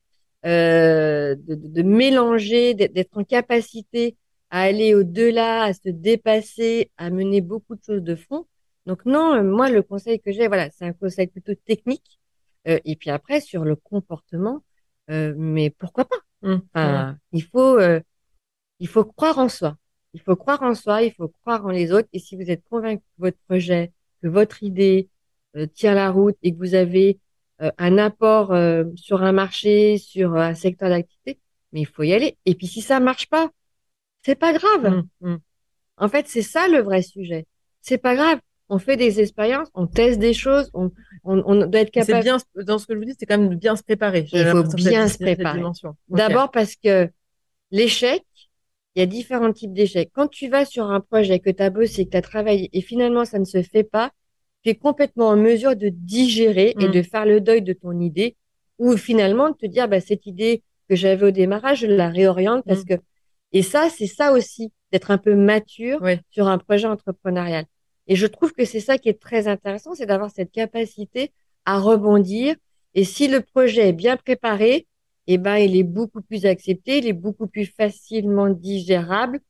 euh, 0.47 1.37
de, 1.37 1.83
mélanger, 1.83 2.73
d'être 2.73 3.19
en 3.19 3.25
capacité 3.25 4.17
à 4.49 4.63
aller 4.63 4.95
au-delà, 4.95 5.65
à 5.65 5.75
se 5.75 5.91
dépasser, 5.91 6.91
à 6.97 7.11
mener 7.11 7.43
beaucoup 7.43 7.75
de 7.75 7.83
choses 7.85 8.03
de 8.03 8.15
front. 8.15 8.47
Donc 8.87 9.05
non, 9.05 9.35
euh, 9.35 9.43
moi 9.43 9.69
le 9.69 9.83
conseil 9.83 10.19
que 10.19 10.33
j'ai, 10.33 10.49
voilà, 10.49 10.71
c'est 10.71 10.87
un 10.87 10.95
conseil 10.95 11.27
plutôt 11.27 11.55
technique. 11.55 12.19
Euh, 12.69 12.79
et 12.87 12.97
puis 12.97 13.11
après 13.11 13.41
sur 13.41 13.65
le 13.65 13.77
comportement, 13.77 14.65
euh, 15.11 15.35
mais 15.37 15.69
pourquoi 15.69 16.07
pas? 16.07 16.17
Hum, 16.43 16.63
Enfin, 16.73 17.19
il 17.33 17.45
faut, 17.45 17.79
il 18.79 18.89
faut 18.89 19.05
croire 19.05 19.39
en 19.39 19.51
soi. 19.51 19.77
Il 20.15 20.21
faut 20.21 20.37
croire 20.37 20.63
en 20.63 20.75
soi, 20.75 21.03
il 21.03 21.13
faut 21.13 21.29
croire 21.43 21.65
en 21.67 21.71
les 21.71 21.93
autres. 21.93 22.09
Et 22.13 22.19
si 22.19 22.37
vous 22.37 22.51
êtes 22.51 22.63
convaincu 22.69 23.03
que 23.03 23.23
votre 23.23 23.39
projet, 23.49 23.93
que 24.23 24.29
votre 24.29 24.63
idée 24.63 25.09
euh, 25.57 25.67
tient 25.67 25.95
la 25.95 26.11
route 26.11 26.37
et 26.43 26.53
que 26.53 26.59
vous 26.59 26.75
avez 26.75 27.19
euh, 27.63 27.71
un 27.79 27.99
apport 27.99 28.53
euh, 28.53 28.85
sur 28.97 29.23
un 29.23 29.33
marché, 29.33 29.99
sur 29.99 30.35
un 30.37 30.55
secteur 30.55 30.89
d'activité, 30.89 31.39
mais 31.73 31.81
il 31.83 31.87
faut 31.87 32.03
y 32.03 32.13
aller. 32.13 32.37
Et 32.47 32.55
puis 32.55 32.67
si 32.67 32.81
ça 32.81 33.01
marche 33.01 33.29
pas, 33.29 33.51
c'est 34.25 34.35
pas 34.35 34.53
grave. 34.53 34.85
hum, 34.87 35.09
hum. 35.23 35.39
En 35.97 36.09
fait, 36.09 36.27
c'est 36.29 36.43
ça 36.43 36.67
le 36.69 36.81
vrai 36.81 37.03
sujet. 37.03 37.47
C'est 37.83 37.99
pas 37.99 38.15
grave. 38.17 38.39
On 38.69 38.79
fait 38.79 38.97
des 38.97 39.21
expériences, 39.21 39.69
on 39.75 39.87
teste 39.87 40.19
des 40.21 40.33
choses, 40.33 40.71
on, 40.75 40.93
on, 41.25 41.43
on 41.45 41.67
doit 41.67 41.81
être 41.81 41.91
C'est 41.93 42.07
capable. 42.07 42.23
bien, 42.23 42.39
dans 42.65 42.79
ce 42.79 42.87
que 42.87 42.95
je 42.95 42.99
vous 42.99 43.05
dis, 43.05 43.15
c'est 43.19 43.27
quand 43.27 43.37
même 43.39 43.51
de 43.51 43.57
bien 43.57 43.75
se 43.77 43.83
préparer. 43.83 44.27
Il 44.33 44.47
faut 44.47 44.63
bien 44.77 45.09
se 45.09 45.19
préparer. 45.19 45.61
D'abord 46.09 46.51
parce 46.53 46.77
que 46.77 47.11
l'échec, 47.73 48.25
il 48.95 49.01
y 49.01 49.03
a 49.03 49.07
différents 49.07 49.53
types 49.53 49.73
d'échecs. 49.73 50.11
Quand 50.13 50.29
tu 50.29 50.49
vas 50.49 50.65
sur 50.65 50.91
un 50.91 51.01
projet 51.01 51.39
que 51.39 51.51
tu 51.51 51.63
as 51.63 51.71
bossé, 51.71 52.05
que 52.07 52.11
tu 52.11 52.17
as 52.17 52.23
travaillé 52.23 52.69
et 52.73 52.81
finalement 52.81 53.25
ça 53.25 53.39
ne 53.39 53.45
se 53.45 53.63
fait 53.63 53.85
pas, 53.85 54.11
tu 54.63 54.71
es 54.71 54.75
complètement 54.75 55.29
en 55.29 55.37
mesure 55.37 55.77
de 55.77 55.89
digérer 55.89 56.75
et 56.79 56.89
Mm. 56.89 56.93
de 56.93 57.03
faire 57.03 57.25
le 57.25 57.41
deuil 57.41 57.63
de 57.63 57.73
ton 57.73 57.99
idée 58.01 58.37
ou 58.79 58.97
finalement 58.97 59.51
de 59.51 59.55
te 59.55 59.67
dire, 59.67 59.89
bah, 59.89 60.01
cette 60.01 60.27
idée 60.27 60.63
que 60.89 60.97
j'avais 60.97 61.27
au 61.27 61.31
démarrage, 61.31 61.81
je 61.81 61.87
la 61.87 62.09
réoriente 62.09 62.65
parce 62.67 62.83
Mm. 62.83 62.89
que, 62.89 62.95
et 63.53 63.63
ça, 63.63 63.89
c'est 63.91 64.07
ça 64.07 64.33
aussi, 64.33 64.73
d'être 64.93 65.11
un 65.11 65.19
peu 65.19 65.35
mature 65.35 66.01
sur 66.31 66.49
un 66.49 66.59
projet 66.59 66.87
entrepreneurial. 66.87 67.65
Et 68.09 68.17
je 68.17 68.27
trouve 68.27 68.53
que 68.53 68.65
c'est 68.65 68.81
ça 68.81 68.99
qui 68.99 69.09
est 69.09 69.21
très 69.21 69.47
intéressant, 69.47 69.95
c'est 69.95 70.07
d'avoir 70.07 70.31
cette 70.31 70.51
capacité 70.51 71.33
à 71.65 71.79
rebondir. 71.79 72.57
Et 72.95 73.05
si 73.05 73.29
le 73.29 73.41
projet 73.41 73.89
est 73.91 73.93
bien 73.93 74.17
préparé, 74.17 74.87
eh 75.27 75.39
ben, 75.39 75.57
il 75.57 75.77
est 75.77 75.85
beaucoup 75.85 76.23
plus 76.23 76.47
accepté, 76.47 76.99
il 76.99 77.07
est 77.07 77.13
beaucoup 77.13 77.47
plus 77.47 77.67
facilement 77.67 78.49
digérable 78.49 79.41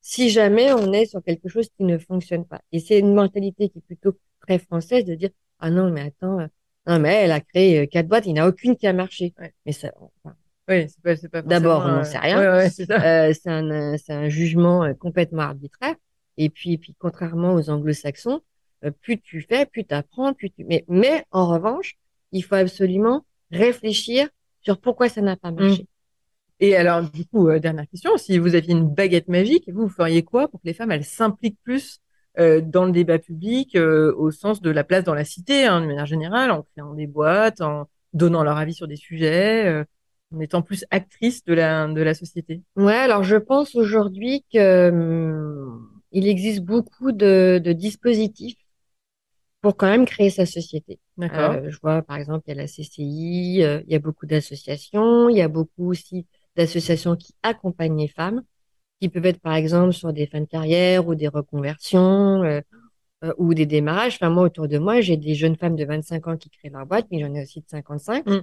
si 0.00 0.30
jamais 0.30 0.72
on 0.72 0.92
est 0.92 1.06
sur 1.06 1.22
quelque 1.22 1.48
chose 1.48 1.68
qui 1.76 1.84
ne 1.84 1.98
fonctionne 1.98 2.44
pas. 2.44 2.60
Et 2.72 2.80
c'est 2.80 2.98
une 2.98 3.14
mentalité 3.14 3.68
qui 3.68 3.78
est 3.78 3.82
plutôt 3.82 4.18
très 4.40 4.58
française 4.58 5.04
de 5.04 5.14
dire, 5.14 5.30
ah 5.58 5.70
non, 5.70 5.90
mais 5.90 6.02
attends, 6.02 6.40
euh, 6.40 6.46
non, 6.86 6.98
mais 6.98 7.14
elle 7.14 7.32
a 7.32 7.40
créé 7.40 7.80
euh, 7.80 7.86
quatre 7.86 8.08
boîtes, 8.08 8.26
il 8.26 8.32
n'y 8.34 8.40
en 8.40 8.44
a 8.44 8.48
aucune 8.48 8.76
qui 8.76 8.86
a 8.86 8.92
marché. 8.92 9.34
Ouais. 9.38 9.52
Mais 9.66 9.72
ça, 9.72 9.92
enfin, 9.98 10.36
Oui, 10.68 10.88
c'est 10.88 11.02
pas, 11.02 11.16
c'est 11.16 11.28
pas 11.28 11.42
D'abord, 11.42 11.82
on 11.84 11.88
n'en 11.88 11.98
euh, 11.98 12.04
sait 12.04 12.18
rien. 12.18 12.38
Ouais, 12.40 12.48
ouais, 12.48 12.70
c'est 12.70 12.90
euh, 12.90 13.32
c'est 13.34 13.50
un, 13.50 13.98
c'est 13.98 14.12
un 14.12 14.28
jugement 14.28 14.92
complètement 14.94 15.42
arbitraire. 15.42 15.94
Et 16.36 16.48
puis, 16.48 16.78
puis 16.78 16.94
contrairement 16.98 17.54
aux 17.54 17.68
anglo-saxons, 17.68 18.40
euh, 18.84 18.90
plus 18.90 19.20
tu 19.20 19.42
fais, 19.42 19.66
plus 19.66 19.84
tu 19.84 19.94
apprends, 19.94 20.32
plus 20.32 20.50
tu... 20.50 20.64
Mais, 20.64 20.84
mais 20.88 21.24
en 21.30 21.48
revanche, 21.48 21.96
il 22.32 22.42
faut 22.42 22.54
absolument 22.54 23.26
réfléchir 23.50 24.28
sur 24.62 24.80
pourquoi 24.80 25.08
ça 25.08 25.20
n'a 25.20 25.36
pas 25.36 25.50
marché? 25.50 25.86
Et 26.60 26.76
alors, 26.76 27.02
du 27.10 27.24
coup, 27.26 27.48
euh, 27.48 27.58
dernière 27.58 27.88
question, 27.88 28.16
si 28.18 28.38
vous 28.38 28.54
aviez 28.54 28.72
une 28.72 28.86
baguette 28.86 29.28
magique, 29.28 29.68
vous, 29.72 29.82
vous 29.82 29.88
feriez 29.88 30.22
quoi 30.22 30.48
pour 30.48 30.60
que 30.60 30.66
les 30.66 30.74
femmes, 30.74 30.92
elles 30.92 31.04
s'impliquent 31.04 31.58
plus 31.62 32.00
euh, 32.38 32.60
dans 32.60 32.84
le 32.84 32.92
débat 32.92 33.18
public, 33.18 33.76
euh, 33.76 34.14
au 34.16 34.30
sens 34.30 34.60
de 34.60 34.70
la 34.70 34.84
place 34.84 35.04
dans 35.04 35.14
la 35.14 35.24
cité, 35.24 35.64
hein, 35.64 35.80
de 35.80 35.86
manière 35.86 36.06
générale, 36.06 36.50
en 36.50 36.62
créant 36.62 36.94
des 36.94 37.06
boîtes, 37.06 37.62
en 37.62 37.88
donnant 38.12 38.42
leur 38.42 38.58
avis 38.58 38.74
sur 38.74 38.86
des 38.86 38.96
sujets, 38.96 39.84
en 40.34 40.40
étant 40.40 40.62
plus 40.62 40.84
actrices 40.90 41.44
de 41.44 41.54
la, 41.54 41.88
de 41.88 42.02
la 42.02 42.12
société? 42.12 42.60
Ouais, 42.76 42.94
alors 42.94 43.22
je 43.22 43.36
pense 43.36 43.74
aujourd'hui 43.74 44.44
que 44.52 44.90
hum, 44.90 45.88
il 46.12 46.28
existe 46.28 46.60
beaucoup 46.60 47.12
de, 47.12 47.60
de 47.62 47.72
dispositifs 47.72 48.58
pour 49.60 49.76
quand 49.76 49.88
même 49.88 50.06
créer 50.06 50.30
sa 50.30 50.46
société. 50.46 50.98
D'accord 51.16 51.52
Euh, 51.52 51.70
je 51.70 51.78
vois, 51.82 52.02
par 52.02 52.16
exemple, 52.16 52.44
il 52.46 52.50
y 52.50 52.58
a 52.58 52.62
la 52.62 52.66
CCI, 52.66 53.62
euh, 53.62 53.82
il 53.86 53.92
y 53.92 53.94
a 53.94 53.98
beaucoup 53.98 54.26
d'associations, 54.26 55.28
il 55.28 55.36
y 55.36 55.42
a 55.42 55.48
beaucoup 55.48 55.90
aussi 55.90 56.26
d'associations 56.56 57.16
qui 57.16 57.34
accompagnent 57.42 57.98
les 57.98 58.08
femmes, 58.08 58.42
qui 59.00 59.08
peuvent 59.08 59.26
être, 59.26 59.40
par 59.40 59.54
exemple, 59.54 59.92
sur 59.92 60.12
des 60.12 60.26
fins 60.26 60.40
de 60.40 60.46
carrière 60.46 61.06
ou 61.06 61.14
des 61.14 61.28
reconversions 61.28 62.42
euh, 62.42 62.60
euh, 63.22 63.34
ou 63.36 63.52
des 63.52 63.66
démarrages. 63.66 64.14
Enfin, 64.14 64.30
moi, 64.30 64.44
autour 64.44 64.66
de 64.66 64.78
moi, 64.78 65.00
j'ai 65.02 65.18
des 65.18 65.34
jeunes 65.34 65.56
femmes 65.56 65.76
de 65.76 65.84
25 65.84 66.26
ans 66.26 66.36
qui 66.38 66.48
créent 66.48 66.70
leur 66.70 66.86
boîte, 66.86 67.06
mais 67.10 67.20
j'en 67.20 67.34
ai 67.34 67.42
aussi 67.42 67.60
de 67.60 67.68
55. 67.68 68.26
Mm. 68.26 68.40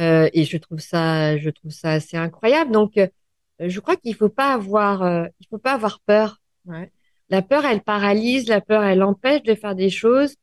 Euh, 0.00 0.28
et 0.32 0.44
je 0.44 0.56
trouve 0.56 0.80
ça, 0.80 1.36
je 1.36 1.50
trouve 1.50 1.70
ça 1.70 1.92
assez 1.92 2.16
incroyable. 2.16 2.72
Donc, 2.72 2.96
euh, 2.96 3.06
je 3.60 3.78
crois 3.80 3.96
qu'il 3.96 4.14
faut 4.14 4.28
pas 4.28 4.52
avoir, 4.54 5.02
euh, 5.02 5.26
il 5.40 5.46
faut 5.48 5.58
pas 5.58 5.74
avoir 5.74 6.00
peur. 6.00 6.40
Ouais. 6.66 6.90
La 7.30 7.42
peur, 7.42 7.64
elle 7.64 7.82
paralyse, 7.82 8.48
la 8.48 8.60
peur, 8.60 8.82
elle 8.82 9.02
empêche 9.02 9.42
de 9.42 9.54
faire 9.54 9.74
des 9.74 9.90
choses. 9.90 10.34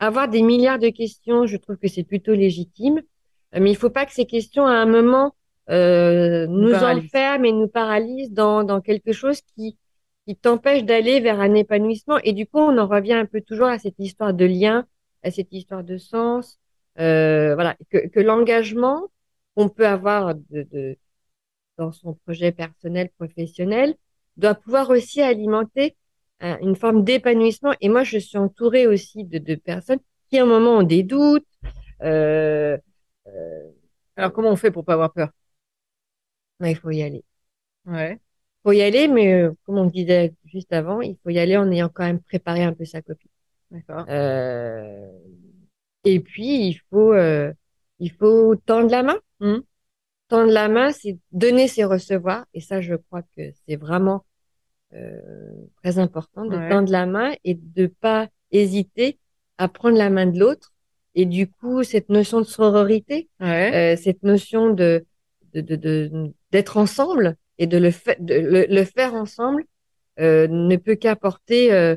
Avoir 0.00 0.28
des 0.28 0.42
milliards 0.42 0.78
de 0.78 0.88
questions, 0.88 1.46
je 1.46 1.56
trouve 1.56 1.76
que 1.76 1.88
c'est 1.88 2.04
plutôt 2.04 2.34
légitime. 2.34 3.00
Euh, 3.54 3.60
Mais 3.60 3.70
il 3.70 3.76
faut 3.76 3.90
pas 3.90 4.06
que 4.06 4.12
ces 4.12 4.26
questions, 4.26 4.66
à 4.66 4.72
un 4.72 4.86
moment, 4.86 5.34
euh, 5.70 6.46
nous 6.48 6.70
paralysent. 6.72 7.04
enferment 7.04 7.44
et 7.44 7.52
nous 7.52 7.68
paralysent 7.68 8.32
dans, 8.32 8.64
dans 8.64 8.80
quelque 8.80 9.12
chose 9.12 9.40
qui, 9.54 9.76
qui 10.26 10.36
t'empêche 10.36 10.84
d'aller 10.84 11.20
vers 11.20 11.38
un 11.40 11.54
épanouissement. 11.54 12.18
Et 12.24 12.32
du 12.32 12.46
coup, 12.46 12.58
on 12.58 12.76
en 12.78 12.86
revient 12.88 13.12
un 13.14 13.26
peu 13.26 13.40
toujours 13.40 13.68
à 13.68 13.78
cette 13.78 13.98
histoire 13.98 14.34
de 14.34 14.44
lien, 14.46 14.86
à 15.22 15.30
cette 15.30 15.52
histoire 15.52 15.84
de 15.84 15.98
sens. 15.98 16.58
Euh, 16.98 17.54
voilà, 17.54 17.76
que, 17.90 18.08
que 18.08 18.20
l'engagement 18.20 19.08
qu'on 19.54 19.68
peut 19.68 19.86
avoir 19.86 20.34
de, 20.34 20.66
de, 20.72 20.96
dans 21.78 21.92
son 21.92 22.14
projet 22.24 22.52
personnel, 22.52 23.10
professionnel, 23.18 23.94
doit 24.36 24.54
pouvoir 24.54 24.90
aussi 24.90 25.20
alimenter 25.22 25.96
une 26.40 26.76
forme 26.76 27.04
d'épanouissement. 27.04 27.74
Et 27.80 27.88
moi, 27.88 28.04
je 28.04 28.18
suis 28.18 28.38
entourée 28.38 28.86
aussi 28.86 29.24
de, 29.24 29.38
de 29.38 29.54
personnes 29.54 30.00
qui, 30.28 30.38
à 30.38 30.42
un 30.42 30.46
moment, 30.46 30.78
ont 30.78 30.82
des 30.82 31.02
doutes. 31.02 31.46
Euh, 32.02 32.78
euh, 33.26 33.70
Alors, 34.16 34.32
comment 34.32 34.50
on 34.50 34.56
fait 34.56 34.70
pour 34.70 34.84
pas 34.84 34.94
avoir 34.94 35.12
peur? 35.12 35.30
Mais 36.60 36.72
il 36.72 36.76
faut 36.76 36.90
y 36.90 37.02
aller. 37.02 37.24
Ouais. 37.86 38.14
Il 38.14 38.62
faut 38.64 38.72
y 38.72 38.82
aller, 38.82 39.08
mais 39.08 39.32
euh, 39.32 39.52
comme 39.64 39.78
on 39.78 39.86
disait 39.86 40.34
juste 40.44 40.72
avant, 40.72 41.00
il 41.00 41.16
faut 41.22 41.30
y 41.30 41.38
aller 41.38 41.56
en 41.56 41.70
ayant 41.70 41.88
quand 41.88 42.04
même 42.04 42.20
préparé 42.20 42.62
un 42.62 42.74
peu 42.74 42.84
sa 42.84 43.02
copie. 43.02 43.30
D'accord. 43.70 44.04
Euh, 44.08 45.10
et 46.04 46.20
puis, 46.20 46.68
il 46.68 46.80
faut, 46.90 47.12
euh, 47.12 47.52
il 47.98 48.10
faut 48.12 48.56
tendre 48.56 48.90
la 48.90 49.02
main. 49.02 49.18
Mhm. 49.40 49.62
Tendre 50.28 50.52
la 50.52 50.68
main, 50.68 50.92
c'est 50.92 51.18
donner, 51.32 51.68
c'est 51.68 51.84
recevoir. 51.84 52.46
Et 52.54 52.60
ça, 52.60 52.80
je 52.80 52.94
crois 52.94 53.22
que 53.36 53.50
c'est 53.66 53.76
vraiment 53.76 54.24
très 55.82 55.98
important 55.98 56.44
de 56.44 56.56
Ouais. 56.56 56.68
tendre 56.68 56.90
la 56.90 57.06
main 57.06 57.32
et 57.44 57.54
de 57.54 57.86
pas 57.86 58.28
hésiter 58.50 59.18
à 59.58 59.68
prendre 59.68 59.96
la 59.96 60.10
main 60.10 60.26
de 60.26 60.38
l'autre. 60.38 60.72
Et 61.14 61.26
du 61.26 61.48
coup, 61.48 61.82
cette 61.82 62.08
notion 62.08 62.38
de 62.40 62.46
sororité, 62.46 63.28
Ouais. 63.40 63.94
euh, 63.94 63.96
cette 63.96 64.22
notion 64.22 64.70
de 64.70 65.04
de- 65.52 65.60
de- 65.62 65.74
de- 65.76 66.32
d'être 66.52 66.76
ensemble 66.76 67.34
et 67.58 67.66
de 67.66 67.76
le, 67.76 67.90
fa- 67.90 68.14
de 68.20 68.34
le, 68.34 68.66
le 68.68 68.84
faire 68.84 69.14
ensemble 69.14 69.64
euh, 70.20 70.46
ne 70.46 70.76
peut 70.76 70.94
qu'apporter 70.94 71.72
euh, 71.72 71.96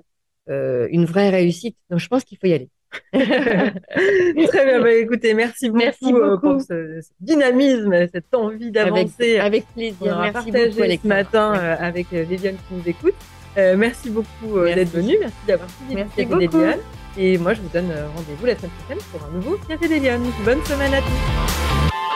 euh, 0.49 0.88
une 0.89 1.06
vraie 1.06 1.29
réussite. 1.29 1.77
Donc, 1.91 1.99
je 1.99 2.08
pense 2.08 2.23
qu'il 2.23 2.39
faut 2.39 2.47
y 2.47 2.53
aller. 2.53 2.69
Très 3.13 4.65
bien. 4.65 4.82
Bah, 4.82 4.91
écoutez, 4.93 5.34
merci 5.34 5.69
beaucoup, 5.69 5.84
Merci 5.84 6.13
euh, 6.13 6.29
beaucoup. 6.29 6.53
pour 6.53 6.62
ce, 6.62 7.01
ce 7.01 7.10
dynamisme, 7.19 8.08
cette 8.12 8.34
envie 8.34 8.71
d'avancer. 8.71 9.38
avec 9.39 9.65
plaisir. 9.73 10.17
Merci 10.19 10.34
partagé 10.51 10.69
beaucoup, 10.69 11.01
ce 11.03 11.08
matin 11.08 11.53
euh, 11.56 11.75
avec 11.79 12.08
euh, 12.13 12.23
Viviane 12.23 12.56
qui 12.67 12.75
nous 12.75 12.84
écoute. 12.88 13.15
Euh, 13.58 13.75
merci 13.77 14.10
beaucoup 14.10 14.58
euh, 14.58 14.73
d'être 14.73 14.91
venue. 14.91 15.15
Merci 15.19 15.36
d'avoir 15.47 15.69
suivi 15.69 15.95
Merci 15.95 16.25
le 16.25 16.47
Café. 16.47 16.79
Et 17.15 17.38
moi, 17.38 17.53
je 17.53 17.62
vous 17.62 17.69
donne 17.71 17.91
rendez-vous 18.15 18.45
la 18.45 18.58
semaine 18.58 18.71
prochaine 18.71 19.03
pour 19.12 19.23
un 19.23 19.32
nouveau 19.32 19.58
Café 19.67 19.88
des. 19.88 19.99
Bonne 20.43 20.63
semaine 20.65 20.93
à 20.93 20.99
tous. 20.99 22.12